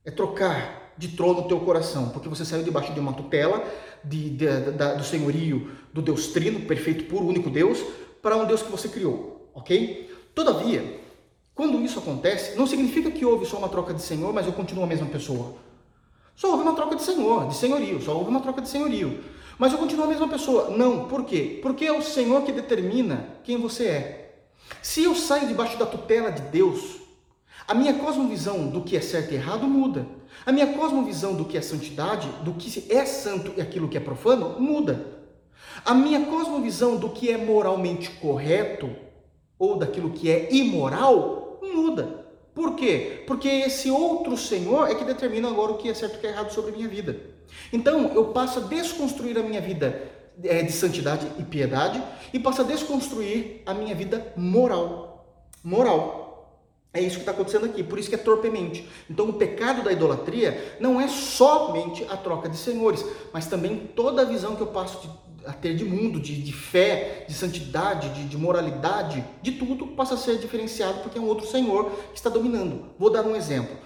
[0.03, 3.63] É trocar de trono o teu coração, porque você saiu debaixo de uma tutela
[4.03, 7.85] de, de, de, do senhorio do Deus Trino, perfeito, puro, único Deus,
[8.23, 10.11] para um Deus que você criou, ok?
[10.35, 11.04] Todavia,
[11.55, 14.85] quando isso acontece, não significa que houve só uma troca de senhor, mas eu continuo
[14.85, 15.55] a mesma pessoa.
[16.35, 19.23] Só houve uma troca de senhor, de senhorio, só houve uma troca de senhorio.
[19.57, 20.71] Mas eu continuo a mesma pessoa.
[20.71, 21.61] Não, por quê?
[21.63, 24.37] Porque é o Senhor que determina quem você é.
[24.83, 26.97] Se eu saio debaixo da tutela de Deus,
[27.69, 30.07] a minha cosmovisão do que é certo e errado muda.
[30.45, 34.01] A minha cosmovisão do que é santidade, do que é santo e aquilo que é
[34.01, 35.07] profano, muda.
[35.85, 38.91] A minha cosmovisão do que é moralmente correto
[39.59, 42.25] ou daquilo que é imoral muda.
[42.55, 43.25] Por quê?
[43.27, 46.27] Porque esse outro Senhor é que determina agora o que é certo e o que
[46.27, 47.21] é errado sobre a minha vida.
[47.73, 50.13] Então eu passo a desconstruir a minha vida
[50.43, 52.03] é, de santidade e piedade
[52.33, 55.27] e passa a desconstruir a minha vida moral.
[55.63, 56.25] Moral.
[56.93, 58.89] É isso que está acontecendo aqui, por isso que é torpemente.
[59.11, 64.23] Então, o pecado da idolatria não é somente a troca de senhores, mas também toda
[64.23, 65.11] a visão que eu passo de,
[65.47, 70.15] a ter de mundo, de, de fé, de santidade, de, de, moralidade, de tudo passa
[70.15, 72.87] a ser diferenciado porque é um outro senhor que está dominando.
[72.99, 73.77] Vou dar um exemplo.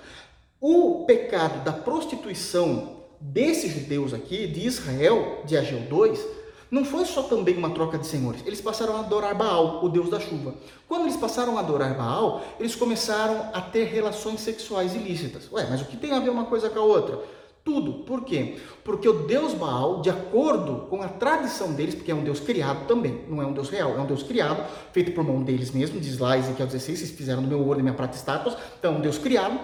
[0.61, 6.39] O pecado da prostituição desses judeus aqui, de Israel, de Ageu 2,
[6.71, 8.43] não foi só também uma troca de senhores.
[8.45, 10.55] Eles passaram a adorar Baal, o deus da chuva.
[10.87, 15.51] Quando eles passaram a adorar Baal, eles começaram a ter relações sexuais ilícitas.
[15.51, 17.19] Ué, mas o que tem a ver uma coisa com a outra?
[17.65, 18.05] Tudo.
[18.05, 18.57] Por quê?
[18.83, 22.87] Porque o deus Baal, de acordo com a tradição deles, porque é um deus criado
[22.87, 26.01] também, não é um deus real, é um deus criado, feito por mão deles mesmos,
[26.01, 28.97] diz lá Ezequiel 16, vocês fizeram no meu ouro e minha prata estátuas, então é
[28.97, 29.61] um deus criado.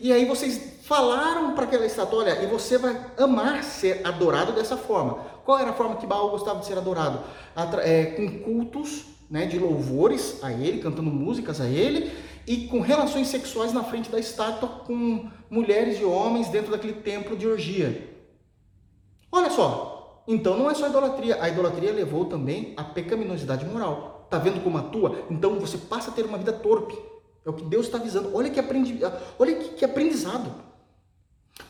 [0.00, 4.76] E aí vocês falaram para aquela estátua, olha, e você vai amar ser adorado dessa
[4.76, 5.18] forma.
[5.44, 7.20] Qual era a forma que Baal gostava de ser adorado?
[7.84, 12.12] É, com cultos né, de louvores a ele, cantando músicas a ele,
[12.46, 17.36] e com relações sexuais na frente da estátua com mulheres e homens dentro daquele templo
[17.36, 18.10] de orgia.
[19.30, 24.26] Olha só, então não é só idolatria, a idolatria levou também à pecaminosidade moral.
[24.30, 25.26] Tá vendo como atua?
[25.30, 26.96] Então você passa a ter uma vida torpe.
[27.44, 28.34] É o que Deus está avisando.
[28.34, 28.98] Olha que, aprendi,
[29.38, 30.50] olha que, que aprendizado.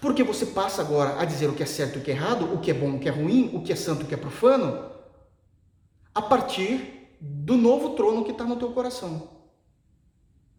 [0.01, 2.55] Porque você passa agora a dizer o que é certo e o que é errado,
[2.55, 4.14] o que é bom, o que é ruim, o que é santo e o que
[4.14, 4.91] é profano,
[6.14, 9.41] a partir do novo trono que está no teu coração.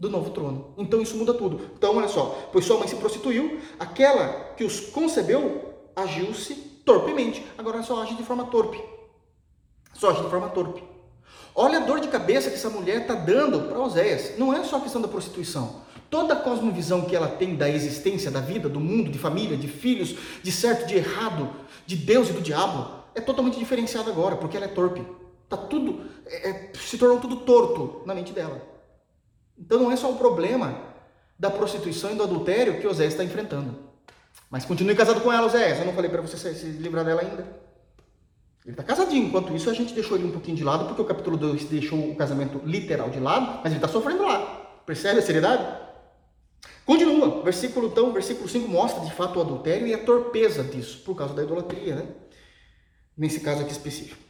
[0.03, 0.73] Do novo trono.
[0.77, 1.61] Então isso muda tudo.
[1.77, 7.41] Então, olha só, pois sua mãe se prostituiu, aquela que os concebeu agiu-se torpemente.
[7.57, 8.83] Agora só age de forma torpe.
[9.93, 10.83] Só age de forma torpe.
[11.55, 14.37] Olha a dor de cabeça que essa mulher está dando para Oséias.
[14.37, 15.83] Não é só a questão da prostituição.
[16.09, 19.69] Toda a cosmovisão que ela tem da existência, da vida, do mundo, de família, de
[19.69, 21.49] filhos, de certo, de errado,
[21.85, 25.01] de Deus e do diabo, é totalmente diferenciada agora, porque ela é torpe.
[25.47, 28.72] Tá tudo, é, é, se tornou tudo torto na mente dela.
[29.57, 30.77] Então não é só o problema
[31.37, 33.75] da prostituição e do adultério que Oséias está enfrentando.
[34.49, 35.79] Mas continue casado com ela, Oséias.
[35.79, 37.63] Eu não falei para você se livrar dela ainda.
[38.65, 39.27] Ele está casadinho.
[39.27, 41.99] Enquanto isso, a gente deixou ele um pouquinho de lado, porque o capítulo 2 deixou
[41.99, 44.79] o casamento literal de lado, mas ele está sofrendo lá.
[44.85, 45.83] Percebe a seriedade?
[46.85, 47.41] Continua.
[47.43, 51.33] Versículo, então, versículo 5 mostra de fato o adultério e a torpeza disso, por causa
[51.33, 52.07] da idolatria, né?
[53.17, 54.21] Nesse caso aqui específico.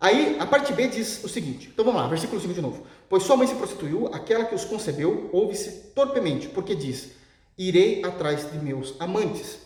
[0.00, 1.70] Aí, a parte B diz o seguinte.
[1.72, 2.86] Então vamos lá, versículo 5 de novo.
[3.08, 7.12] Pois sua mãe se prostituiu, aquela que os concebeu, ouve-se torpemente, porque diz:
[7.56, 9.58] Irei atrás de meus amantes,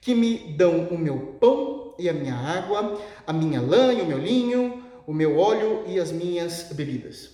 [0.00, 4.06] que me dão o meu pão e a minha água, a minha lã e o
[4.06, 7.30] meu linho, o meu óleo e as minhas bebidas.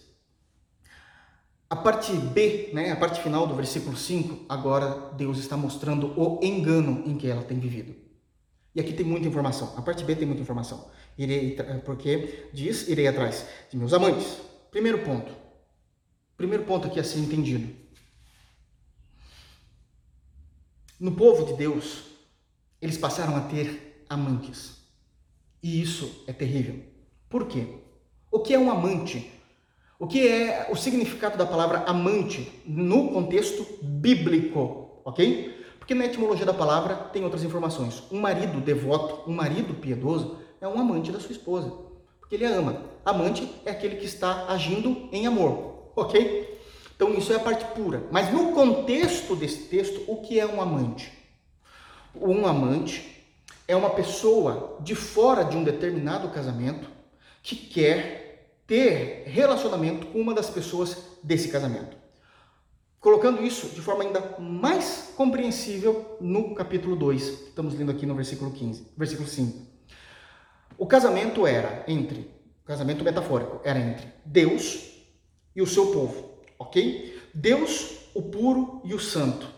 [1.68, 6.38] A parte B, né, a parte final do versículo 5, agora Deus está mostrando o
[6.42, 8.07] engano em que ela tem vivido.
[8.74, 9.74] E aqui tem muita informação.
[9.76, 10.90] A parte B tem muita informação.
[11.16, 14.38] Irei, porque diz, irei atrás de meus amantes.
[14.70, 15.32] Primeiro ponto.
[16.36, 17.74] Primeiro ponto aqui a ser entendido.
[21.00, 22.04] No povo de Deus,
[22.80, 24.76] eles passaram a ter amantes.
[25.62, 26.80] E isso é terrível.
[27.28, 27.66] Por quê?
[28.30, 29.30] O que é um amante?
[29.98, 35.57] O que é o significado da palavra amante no contexto bíblico, ok?
[35.88, 38.02] Porque na etimologia da palavra tem outras informações.
[38.12, 41.72] Um marido devoto, um marido piedoso, é um amante da sua esposa,
[42.20, 42.82] porque ele a ama.
[43.06, 46.60] Amante é aquele que está agindo em amor, ok?
[46.94, 48.02] Então isso é a parte pura.
[48.10, 51.10] Mas no contexto desse texto, o que é um amante?
[52.14, 53.24] Um amante
[53.66, 56.86] é uma pessoa de fora de um determinado casamento
[57.42, 61.96] que quer ter relacionamento com uma das pessoas desse casamento.
[63.08, 68.50] Colocando isso de forma ainda mais compreensível no capítulo 2, estamos lendo aqui no versículo
[68.50, 69.66] 15, versículo 5.
[70.76, 72.30] O casamento era entre,
[72.66, 74.90] casamento metafórico, era entre Deus
[75.56, 77.18] e o seu povo, ok?
[77.32, 79.48] Deus, o puro e o santo.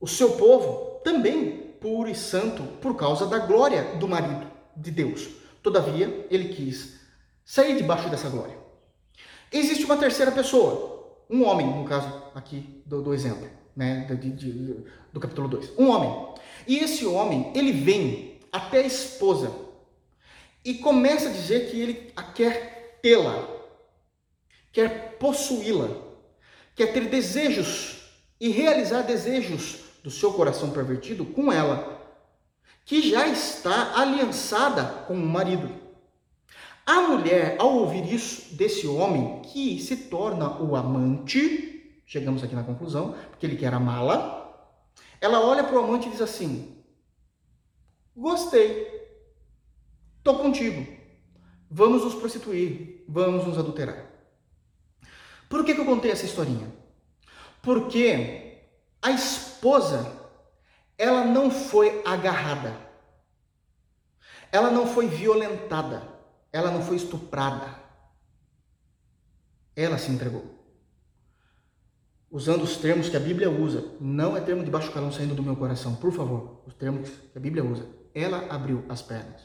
[0.00, 5.28] O seu povo também puro e santo por causa da glória do marido de Deus.
[5.62, 7.00] Todavia, ele quis
[7.44, 8.56] sair debaixo dessa glória.
[9.52, 14.84] Existe uma terceira pessoa, um homem, no caso aqui do, do exemplo, né, de, de,
[15.10, 15.72] do capítulo 2.
[15.78, 16.34] Um homem.
[16.66, 19.50] E esse homem, ele vem até a esposa
[20.62, 23.48] e começa a dizer que ele a quer tê-la,
[24.70, 25.88] quer possuí-la,
[26.74, 28.02] quer ter desejos
[28.38, 31.96] e realizar desejos do seu coração pervertido com ela,
[32.84, 35.70] que já está aliançada com o marido.
[36.84, 41.65] A mulher, ao ouvir isso desse homem, que se torna o amante,
[42.06, 44.46] chegamos aqui na conclusão, porque ele quer amá-la,
[45.20, 46.82] ela olha para o amante e diz assim:
[48.16, 48.86] Gostei,
[50.18, 50.86] estou contigo,
[51.70, 54.06] vamos nos prostituir, vamos nos adulterar.
[55.48, 56.72] Por que, que eu contei essa historinha?
[57.60, 58.62] Porque
[59.02, 60.12] a esposa,
[60.96, 62.76] ela não foi agarrada,
[64.50, 66.02] ela não foi violentada,
[66.52, 67.84] ela não foi estuprada.
[69.74, 70.55] Ela se entregou.
[72.30, 75.42] Usando os termos que a Bíblia usa, não é termo de baixo calão saindo do
[75.42, 77.86] meu coração, por favor, os termos que a Bíblia usa.
[78.14, 79.42] Ela abriu as pernas.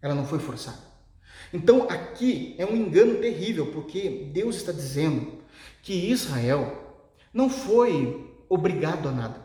[0.00, 0.78] Ela não foi forçada.
[1.52, 5.42] Então aqui é um engano terrível, porque Deus está dizendo
[5.82, 9.44] que Israel não foi obrigado a nada.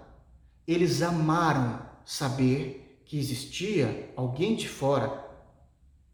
[0.67, 5.25] Eles amaram saber que existia alguém de fora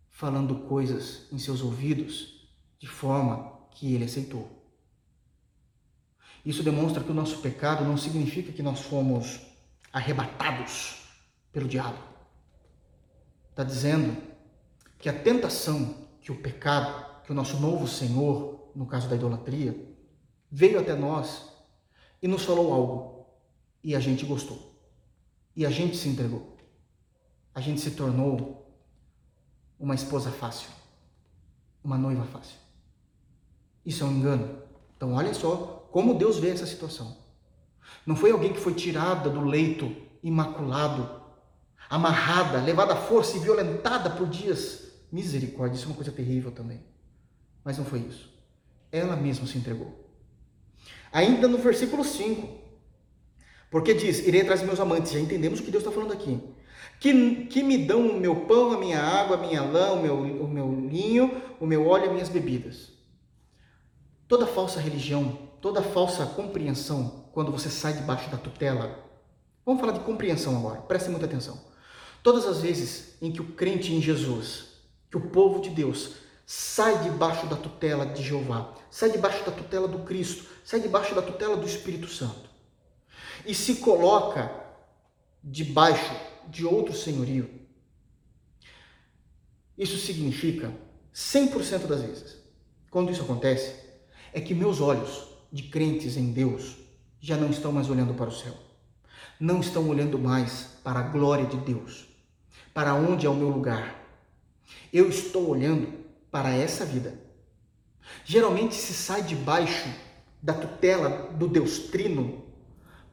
[0.10, 2.48] falando coisas em seus ouvidos
[2.80, 4.55] de forma que ele aceitou.
[6.46, 9.41] Isso demonstra que o nosso pecado não significa que nós fomos
[9.91, 11.02] arrebatados
[11.52, 11.98] pelo diabo.
[13.50, 14.22] Está dizendo
[15.00, 19.76] que a tentação, que o pecado, que o nosso novo Senhor, no caso da idolatria,
[20.52, 21.50] veio até nós
[22.22, 23.26] e nos falou algo.
[23.84, 24.80] E a gente gostou.
[25.56, 26.58] E a gente se entregou.
[27.54, 28.72] A gente se tornou
[29.80, 30.70] uma esposa fácil.
[31.84, 32.58] Uma noiva fácil.
[33.86, 34.62] Isso é um engano.
[34.96, 37.16] Então, olha só como Deus vê essa situação.
[38.06, 41.10] Não foi alguém que foi tirada do leito imaculado,
[41.89, 44.91] amarrada, levada à força e violentada por dias.
[45.10, 46.84] Misericórdia, isso é uma coisa terrível também.
[47.64, 48.30] Mas não foi isso.
[48.91, 50.12] Ela mesma se entregou.
[51.14, 52.46] Ainda no versículo 5,
[53.72, 55.14] porque diz: Irei atrás dos meus amantes.
[55.14, 56.41] Já entendemos o que Deus está falando aqui.
[57.00, 60.18] Que, que me dão o meu pão, a minha água, a minha lã, o meu,
[60.43, 62.91] o meu linho, o meu óleo e as minhas bebidas.
[64.28, 69.03] Toda falsa religião, toda falsa compreensão, quando você sai debaixo da tutela.
[69.66, 71.59] Vamos falar de compreensão agora, prestem muita atenção.
[72.22, 74.66] Todas as vezes em que o crente em Jesus,
[75.09, 79.88] que o povo de Deus, sai debaixo da tutela de Jeová, sai debaixo da tutela
[79.88, 82.47] do Cristo, sai debaixo da tutela do Espírito Santo
[83.43, 84.51] e se coloca
[85.43, 86.13] debaixo
[86.47, 87.49] de outro senhorio,
[89.76, 90.72] isso significa
[91.11, 92.38] 100% das vezes,
[92.91, 93.74] quando isso acontece,
[94.32, 96.76] é que meus olhos de crentes em Deus
[97.22, 98.53] já não estão mais olhando para o céu,
[99.39, 102.08] não estão olhando mais para a glória de Deus,
[102.74, 104.03] para onde é o meu lugar.
[104.91, 105.93] Eu estou olhando
[106.30, 107.18] para essa vida.
[108.26, 109.88] Geralmente se sai debaixo
[110.41, 112.43] da tutela do Deus Trino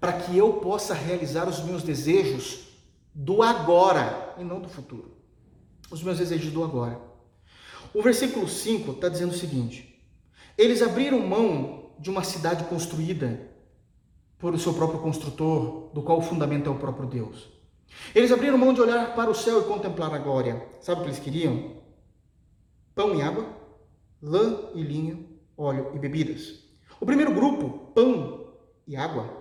[0.01, 2.67] para que eu possa realizar os meus desejos
[3.15, 5.17] do agora e não do futuro.
[5.93, 7.01] Os meus desejos do agora.
[7.95, 10.03] O versículo 5 está dizendo o seguinte:
[10.59, 13.49] Eles abriram mão de uma cidade construída
[14.37, 17.49] por o seu próprio construtor, do qual o fundamento é o próprio Deus.
[18.13, 20.67] Eles abriram mão de olhar para o céu e contemplar a glória.
[20.81, 21.77] Sabe o que eles queriam?
[22.93, 23.47] Pão e água,
[24.21, 26.65] lã e linho, óleo e bebidas.
[27.01, 28.53] O primeiro grupo, pão
[28.85, 29.41] e água,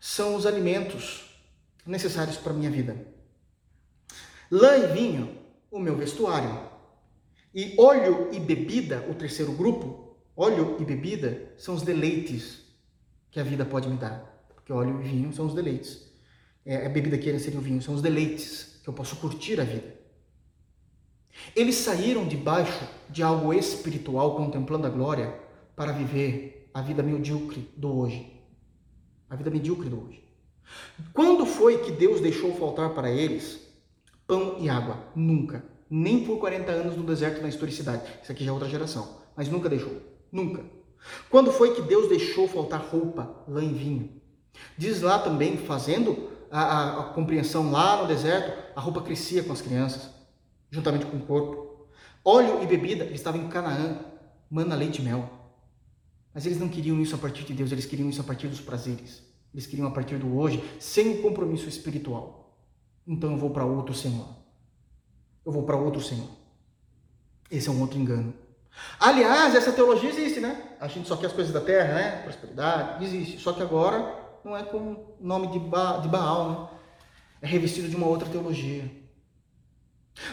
[0.00, 1.40] são os alimentos
[1.86, 3.06] necessários para a minha vida.
[4.50, 5.38] Lã e vinho,
[5.70, 6.68] o meu vestuário.
[7.54, 10.09] E óleo e bebida, o terceiro grupo,
[10.40, 12.60] óleo e bebida são os deleites
[13.30, 14.48] que a vida pode me dar.
[14.54, 16.10] Porque óleo e vinho são os deleites.
[16.64, 19.64] É, a bebida que seria o vinho, são os deleites que eu posso curtir a
[19.64, 20.00] vida.
[21.54, 25.38] Eles saíram debaixo de algo espiritual, contemplando a glória,
[25.76, 28.32] para viver a vida medíocre do hoje.
[29.28, 30.24] A vida medíocre do hoje.
[31.12, 33.60] Quando foi que Deus deixou faltar para eles
[34.26, 34.98] pão e água?
[35.14, 35.64] Nunca.
[35.88, 38.02] Nem por 40 anos no deserto na historicidade.
[38.22, 39.20] Isso aqui já é outra geração.
[39.36, 40.09] Mas nunca deixou.
[40.30, 40.64] Nunca.
[41.28, 44.20] Quando foi que Deus deixou faltar roupa, lã e vinho?
[44.76, 49.52] Diz lá também, fazendo a, a, a compreensão lá no deserto, a roupa crescia com
[49.52, 50.10] as crianças,
[50.70, 51.86] juntamente com o corpo.
[52.24, 53.98] Óleo e bebida, eles estavam em Canaã,
[54.50, 55.28] mana, leite e mel.
[56.34, 58.60] Mas eles não queriam isso a partir de Deus, eles queriam isso a partir dos
[58.60, 59.22] prazeres.
[59.52, 62.56] Eles queriam a partir do hoje, sem o compromisso espiritual.
[63.06, 64.28] Então eu vou para outro Senhor.
[65.44, 66.28] Eu vou para outro Senhor.
[67.50, 68.32] Esse é um outro engano.
[68.98, 70.74] Aliás, essa teologia existe, né?
[70.80, 72.22] A gente só quer as coisas da terra, né?
[72.22, 73.38] Prosperidade, existe.
[73.38, 74.14] Só que agora
[74.44, 76.78] não é com o nome de, ba de Baal, né?
[77.42, 78.90] É revestido de uma outra teologia.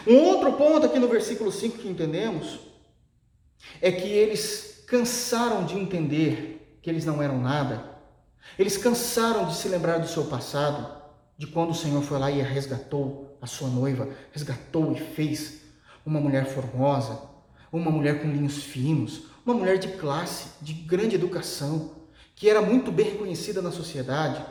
[0.06, 2.60] Um outro ponto aqui no versículo 5 que entendemos
[3.82, 7.98] é que eles cansaram de entender que eles não eram nada.
[8.58, 10.96] Eles cansaram de se lembrar do seu passado,
[11.38, 15.62] de quando o Senhor foi lá e resgatou a sua noiva, resgatou e fez
[16.06, 17.22] uma mulher formosa,
[17.72, 21.92] uma mulher com linhos finos, uma mulher de classe, de grande educação,
[22.36, 24.46] que era muito bem reconhecida na sociedade,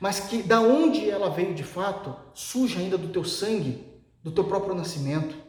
[0.00, 3.84] mas que da onde ela veio de fato, suja ainda do teu sangue,
[4.22, 5.46] do teu próprio nascimento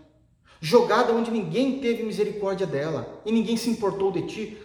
[0.60, 4.58] jogada onde ninguém teve misericórdia dela e ninguém se importou de ti,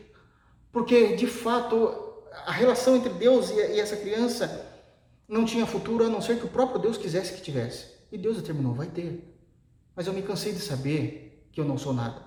[0.70, 2.12] porque de fato
[2.46, 4.70] a relação entre Deus e essa criança
[5.28, 7.92] não tinha futuro a não ser que o próprio Deus quisesse que tivesse.
[8.10, 9.34] E Deus determinou, vai ter.
[9.96, 12.22] Mas eu me cansei de saber que eu não sou nada.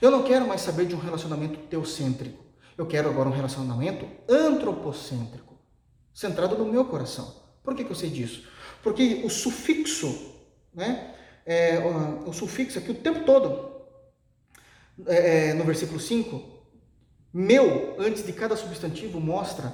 [0.00, 2.44] Eu não quero mais saber de um relacionamento teocêntrico.
[2.76, 5.58] Eu quero agora um relacionamento antropocêntrico,
[6.14, 7.34] centrado no meu coração.
[7.64, 8.48] Por que, que eu sei disso?
[8.82, 10.36] Porque o sufixo,
[10.72, 11.14] né,
[11.44, 13.82] é, o, o, sufixo aqui o tempo todo,
[15.06, 16.40] é, é no versículo 5,
[17.32, 19.72] meu, antes de cada substantivo, mostra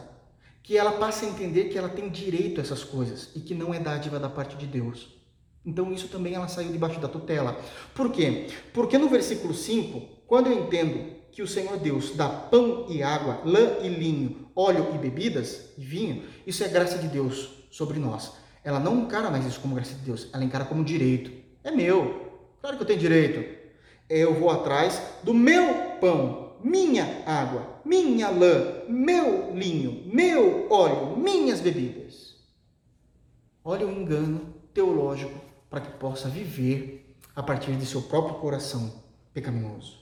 [0.62, 3.74] que ela passa a entender que ela tem direito a essas coisas e que não
[3.74, 5.14] é dádiva da parte de Deus.
[5.64, 7.58] Então isso também ela saiu debaixo da tutela.
[7.94, 8.48] Por quê?
[8.72, 13.40] Porque no versículo 5, quando eu entendo que o Senhor Deus dá pão e água,
[13.44, 18.32] lã e linho, óleo e bebidas e vinho, isso é graça de Deus sobre nós.
[18.62, 21.30] Ela não encara mais isso como graça de Deus, ela encara como direito.
[21.62, 22.32] É meu.
[22.60, 23.62] Claro que eu tenho direito.
[24.08, 31.60] Eu vou atrás do meu pão, minha água, minha lã, meu linho, meu óleo, minhas
[31.60, 32.36] bebidas.
[33.64, 35.43] Olha o engano teológico
[35.74, 39.02] para que possa viver a partir de seu próprio coração
[39.32, 39.98] pecaminoso.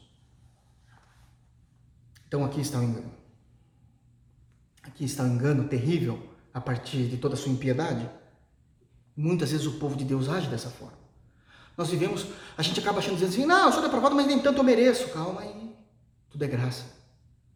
[2.28, 3.10] Então aqui está o engano.
[4.82, 8.06] aqui está um engano terrível a partir de toda a sua impiedade?
[9.16, 10.98] Muitas vezes o povo de Deus age dessa forma.
[11.74, 14.58] Nós vivemos, a gente acaba achando dizendo assim, não, eu sou depravado, mas nem tanto
[14.58, 15.08] eu mereço.
[15.08, 15.74] Calma aí,
[16.28, 16.84] tudo é graça.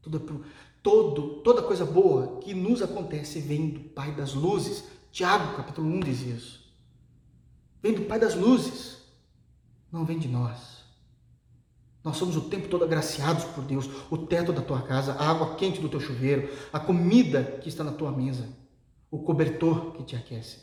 [0.01, 0.49] Tudo é,
[0.83, 4.85] todo, toda coisa boa que nos acontece vem do Pai das luzes.
[5.13, 6.66] Tiago, capítulo 1, diz isso.
[7.87, 8.97] Vem do Pai das luzes,
[9.93, 10.79] não vem de nós.
[12.03, 15.55] Nós somos o tempo todo agraciados por Deus, o teto da tua casa, a água
[15.55, 18.49] quente do teu chuveiro, a comida que está na tua mesa,
[19.09, 20.59] o cobertor que te aquece.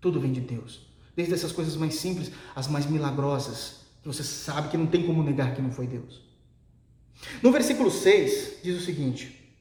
[0.00, 0.86] Tudo vem de Deus.
[1.14, 5.22] Desde essas coisas mais simples às mais milagrosas, que você sabe que não tem como
[5.22, 6.22] negar que não foi Deus.
[7.42, 9.54] No versículo 6 diz o seguinte: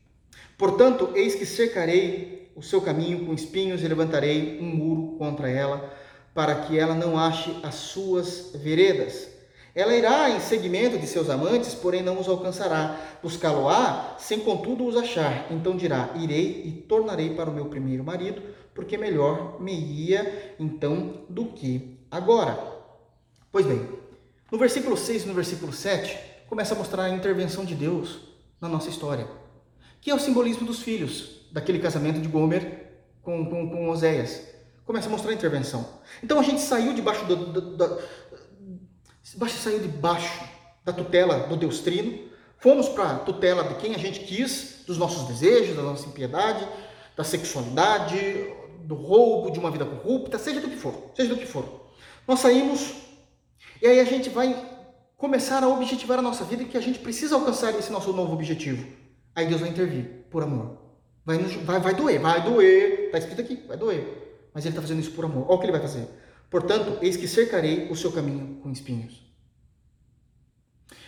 [0.57, 6.01] Portanto, eis que cercarei o seu caminho com espinhos e levantarei um muro contra ela,
[6.33, 9.29] para que ela não ache as suas veredas.
[9.75, 12.99] Ela irá em seguimento de seus amantes, porém não os alcançará.
[13.23, 15.51] Buscá-lo-á, sem contudo os achar.
[15.51, 18.41] Então dirá: Irei e tornarei para o meu primeiro marido,
[18.73, 22.57] porque melhor me ia então do que agora.
[23.51, 23.87] Pois bem,
[24.51, 26.17] no versículo 6 e no versículo 7,
[26.47, 28.19] começa a mostrar a intervenção de Deus
[28.61, 29.27] na nossa história,
[29.99, 32.83] que é o simbolismo dos filhos, daquele casamento de Gomer
[33.23, 34.52] com, com, com Oséias.
[34.85, 35.87] Começa a mostrar a intervenção.
[36.21, 38.01] Então a gente saiu debaixo do, do, do,
[39.37, 40.43] Basta saiu debaixo
[40.83, 42.29] da tutela do Deus Trino,
[42.59, 46.67] fomos para a tutela de quem a gente quis, dos nossos desejos, da nossa impiedade,
[47.15, 48.53] da sexualidade,
[48.83, 51.89] do roubo, de uma vida corrupta, seja do que for, seja do que for.
[52.27, 52.93] Nós saímos
[53.81, 54.55] e aí a gente vai
[55.17, 58.85] começar a objetivar a nossa vida que a gente precisa alcançar esse nosso novo objetivo.
[59.33, 60.77] Aí Deus vai intervir, por amor.
[61.25, 64.22] Vai, vai, vai doer, vai doer, está escrito aqui, vai doer.
[64.53, 65.45] Mas Ele está fazendo isso por amor.
[65.47, 66.07] Olha o que Ele vai fazer.
[66.49, 69.23] Portanto, eis que cercarei o seu caminho com espinhos.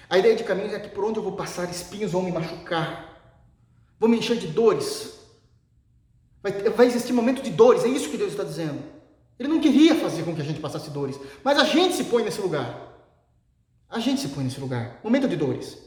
[0.09, 3.43] A ideia de caminhos é que por onde eu vou passar, espinhos vão me machucar,
[3.99, 5.19] vão me encher de dores.
[6.41, 8.83] Vai, vai existir momento de dores, é isso que Deus está dizendo.
[9.37, 12.23] Ele não queria fazer com que a gente passasse dores, mas a gente se põe
[12.23, 12.93] nesse lugar.
[13.89, 15.77] A gente se põe nesse lugar, momento de dores.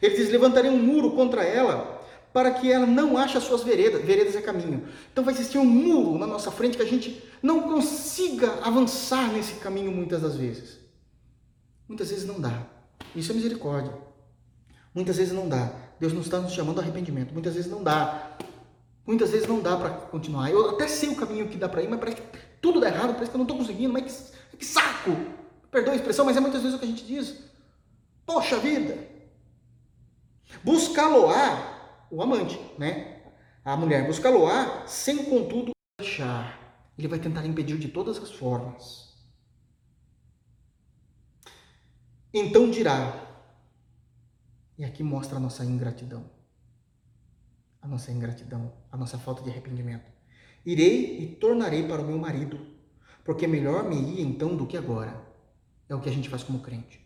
[0.00, 1.95] Ele diz: levantarei um muro contra ela
[2.36, 4.04] para que ela não ache as suas veredas.
[4.04, 4.86] Veredas é caminho.
[5.10, 9.54] Então vai existir um muro na nossa frente que a gente não consiga avançar nesse
[9.54, 10.78] caminho muitas das vezes.
[11.88, 12.66] Muitas vezes não dá.
[13.14, 13.90] Isso é misericórdia.
[14.94, 15.72] Muitas vezes não dá.
[15.98, 17.32] Deus não está nos chamando a arrependimento.
[17.32, 18.36] Muitas vezes não dá.
[19.06, 20.50] Muitas vezes não dá para continuar.
[20.50, 23.14] Eu até sei o caminho que dá para ir, mas parece que tudo dá errado,
[23.14, 23.94] parece que eu não estou conseguindo.
[23.94, 25.16] Mas que, que saco!
[25.70, 27.34] Perdoa a expressão, mas é muitas vezes o que a gente diz.
[28.26, 28.94] Poxa vida!
[30.62, 31.75] Buscá-lo-á
[32.16, 33.20] o amante, né?
[33.62, 36.88] A mulher busca-lo-á sem contudo achar.
[36.96, 39.14] Ele vai tentar impedir de todas as formas.
[42.32, 43.22] Então dirá,
[44.78, 46.24] e aqui mostra a nossa ingratidão,
[47.82, 50.10] a nossa ingratidão, a nossa falta de arrependimento.
[50.64, 52.58] Irei e tornarei para o meu marido,
[53.26, 55.22] porque melhor me ir então do que agora.
[55.86, 56.98] É o que a gente faz como crente.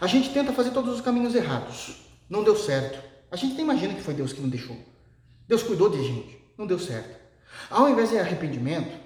[0.00, 2.04] A gente tenta fazer todos os caminhos errados.
[2.28, 3.05] Não deu certo.
[3.36, 4.74] A gente nem imagina que foi Deus que não deixou.
[5.46, 7.20] Deus cuidou de gente, não deu certo.
[7.68, 8.98] Ao invés de arrependimento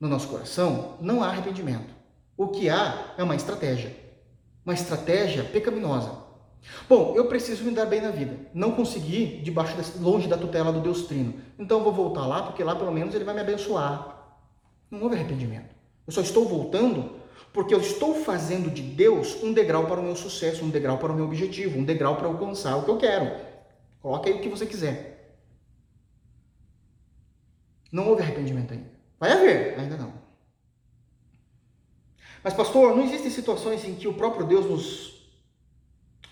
[0.00, 1.94] no nosso coração, não há arrependimento.
[2.36, 3.96] O que há é uma estratégia.
[4.66, 6.18] Uma estratégia pecaminosa.
[6.88, 8.36] Bom, eu preciso me dar bem na vida.
[8.52, 11.34] Não consegui debaixo desse, longe da tutela do Deus Trino.
[11.56, 14.34] Então vou voltar lá, porque lá pelo menos ele vai me abençoar.
[14.90, 15.72] Não houve arrependimento.
[16.04, 17.21] Eu só estou voltando
[17.52, 21.12] porque eu estou fazendo de Deus um degrau para o meu sucesso, um degrau para
[21.12, 23.52] o meu objetivo, um degrau para alcançar o que eu quero.
[24.00, 25.36] Coloque aí o que você quiser.
[27.92, 28.90] Não houve arrependimento ainda.
[29.20, 30.12] Vai haver, ainda não.
[32.42, 35.30] Mas, pastor, não existem situações em que o próprio Deus nos,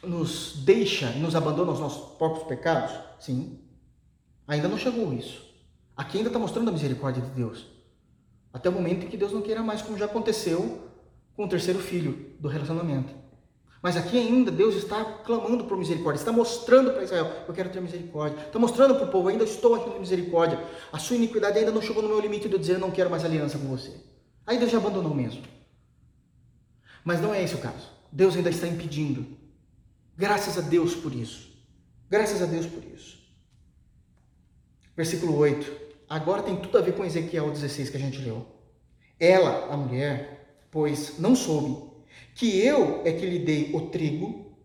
[0.02, 2.92] nos deixa e nos abandona aos nossos próprios pecados?
[3.20, 3.60] Sim.
[4.48, 5.48] Ainda não chegou isso.
[5.96, 7.66] Aqui ainda está mostrando a misericórdia de Deus.
[8.52, 10.89] Até o momento em que Deus não queira mais, como já aconteceu
[11.36, 13.14] com o terceiro filho do relacionamento.
[13.82, 17.80] Mas aqui ainda Deus está clamando por misericórdia, está mostrando para Israel: eu quero ter
[17.80, 18.38] misericórdia.
[18.46, 20.62] Está mostrando para o povo: ainda estou aqui com misericórdia.
[20.92, 23.08] A sua iniquidade ainda não chegou no meu limite de eu dizer: eu não quero
[23.08, 23.92] mais aliança com você.
[24.46, 25.42] Aí Deus já abandonou mesmo.
[27.04, 27.88] Mas não é esse o caso.
[28.12, 29.26] Deus ainda está impedindo.
[30.16, 31.48] Graças a Deus por isso.
[32.10, 33.18] Graças a Deus por isso.
[34.94, 35.80] Versículo 8.
[36.08, 38.44] Agora tem tudo a ver com Ezequiel 16 que a gente leu.
[39.18, 40.39] Ela, a mulher,
[40.70, 41.90] pois não soube
[42.34, 44.56] que eu é que lhe dei o trigo,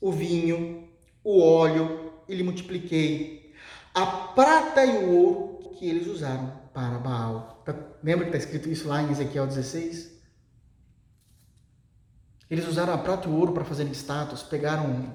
[0.00, 0.88] o vinho,
[1.22, 3.52] o óleo e lhe multipliquei
[3.94, 7.62] a prata e o ouro que eles usaram para Baal.
[7.64, 10.12] Tá, lembra que está escrito isso lá em Ezequiel 16?
[12.50, 15.14] Eles usaram a prata e o ouro para fazerem estátuas, pegaram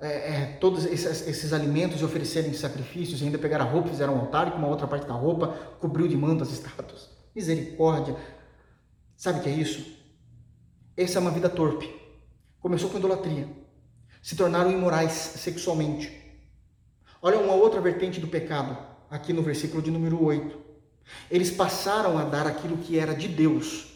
[0.00, 4.16] é, é, todos esses, esses, alimentos e oferecerem sacrifícios, e ainda pegaram a roupa, fizeram
[4.16, 5.48] um altar e com uma outra parte da roupa
[5.80, 7.08] cobriu de manto as estátuas.
[7.34, 8.16] Misericórdia.
[9.22, 9.86] Sabe o que é isso?
[10.96, 11.88] Essa é uma vida torpe.
[12.58, 13.48] Começou com idolatria.
[14.20, 16.10] Se tornaram imorais sexualmente.
[17.22, 18.76] Olha uma outra vertente do pecado,
[19.08, 20.58] aqui no versículo de número 8.
[21.30, 23.92] Eles passaram a dar aquilo que era de Deus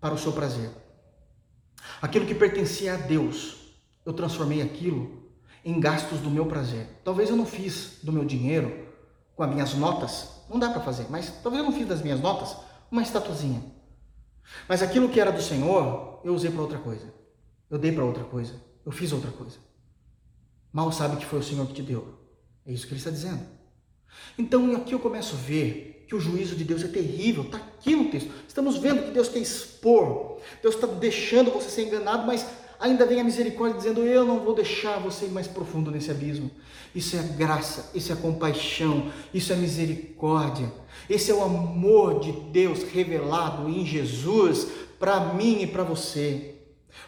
[0.00, 0.68] para o seu prazer.
[2.02, 3.72] Aquilo que pertencia a Deus,
[4.04, 5.30] eu transformei aquilo
[5.64, 6.88] em gastos do meu prazer.
[7.04, 8.88] Talvez eu não fiz do meu dinheiro
[9.36, 12.18] com as minhas notas, não dá para fazer, mas talvez eu não fiz das minhas
[12.18, 12.56] notas
[12.90, 13.75] uma estatuazinha.
[14.68, 17.12] Mas aquilo que era do Senhor, eu usei para outra coisa.
[17.70, 18.54] Eu dei para outra coisa.
[18.84, 19.58] Eu fiz outra coisa.
[20.72, 22.18] Mal sabe que foi o Senhor que te deu.
[22.64, 23.40] É isso que ele está dizendo.
[24.38, 27.44] Então aqui eu começo a ver que o juízo de Deus é terrível.
[27.44, 28.30] Está aqui no texto.
[28.46, 30.38] Estamos vendo que Deus quer expor.
[30.62, 32.46] Deus está deixando você ser enganado, mas
[32.80, 36.50] ainda vem a misericórdia dizendo: Eu não vou deixar você ir mais profundo nesse abismo.
[36.94, 40.72] Isso é graça, isso é compaixão, isso é misericórdia.
[41.10, 44.66] Esse é o amor de Deus revelado em Jesus
[44.98, 46.54] para mim e para você.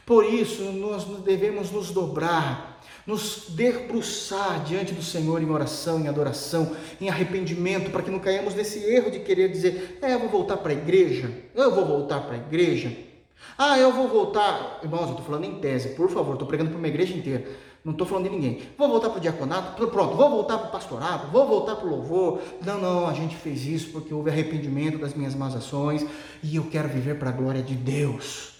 [0.04, 6.76] Por isso, nós devemos nos dobrar, nos debruçar diante do Senhor em oração, em adoração,
[7.00, 10.58] em arrependimento, para que não caímos nesse erro de querer dizer: é, eu vou voltar
[10.58, 13.07] para a igreja, eu vou voltar para a igreja.
[13.56, 14.80] Ah, eu vou voltar.
[14.82, 17.44] Irmãos, eu estou falando em tese, por favor, estou pregando para uma igreja inteira.
[17.84, 18.62] Não estou falando de ninguém.
[18.76, 21.90] Vou voltar para o diaconato, pronto, vou voltar para o pastorado, vou voltar para o
[21.90, 22.40] louvor.
[22.64, 26.04] Não, não, a gente fez isso porque houve arrependimento das minhas más ações
[26.42, 28.54] e eu quero viver para a glória de Deus.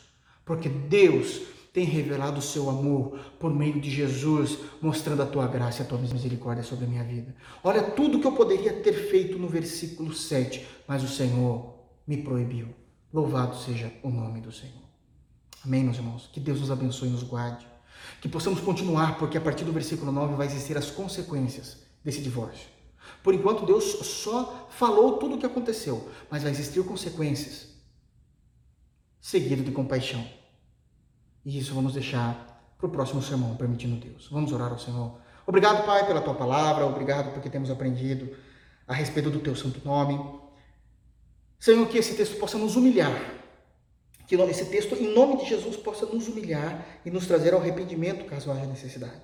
[0.45, 5.83] Porque Deus tem revelado o seu amor por meio de Jesus, mostrando a tua graça
[5.83, 7.35] e a tua misericórdia sobre a minha vida.
[7.63, 11.75] Olha tudo que eu poderia ter feito no versículo 7, mas o Senhor
[12.07, 12.69] me proibiu.
[13.13, 14.83] Louvado seja o nome do Senhor.
[15.65, 16.29] Amém, meus irmãos?
[16.33, 17.67] Que Deus nos abençoe e nos guarde.
[18.21, 22.69] Que possamos continuar, porque a partir do versículo 9 vai existir as consequências desse divórcio.
[23.23, 27.69] Por enquanto, Deus só falou tudo o que aconteceu, mas vai existir consequências,
[29.21, 30.25] seguido de compaixão.
[31.45, 34.29] E isso vamos deixar para o próximo sermão, permitindo Deus.
[34.31, 35.19] Vamos orar ao Senhor.
[35.47, 38.37] Obrigado, Pai, pela tua palavra, obrigado porque temos aprendido
[38.87, 40.38] a respeito do teu santo nome.
[41.59, 43.39] Senhor, que esse texto possa nos humilhar,
[44.27, 48.27] que esse texto, em nome de Jesus, possa nos humilhar e nos trazer ao arrependimento,
[48.27, 49.23] caso haja necessidade.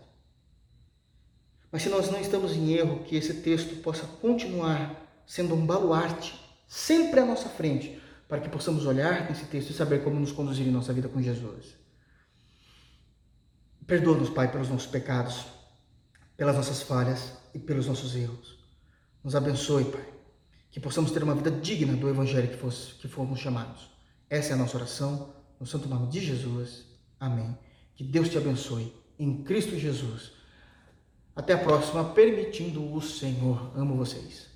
[1.71, 6.41] Mas se nós não estamos em erro, que esse texto possa continuar sendo um baluarte,
[6.67, 10.67] sempre à nossa frente, para que possamos olhar nesse texto e saber como nos conduzir
[10.67, 11.77] em nossa vida com Jesus.
[13.87, 15.45] Perdoa-nos, Pai, pelos nossos pecados,
[16.37, 18.59] pelas nossas falhas e pelos nossos erros.
[19.23, 20.14] Nos abençoe, Pai
[20.75, 23.89] que possamos ter uma vida digna do Evangelho que, fosse, que fomos chamados.
[24.29, 26.85] Essa é a nossa oração, no santo nome de Jesus.
[27.21, 27.57] Amém.
[27.95, 30.33] Que Deus te abençoe em Cristo Jesus.
[31.37, 33.71] Até a próxima, permitindo o Senhor.
[33.77, 34.49] Amo vocês.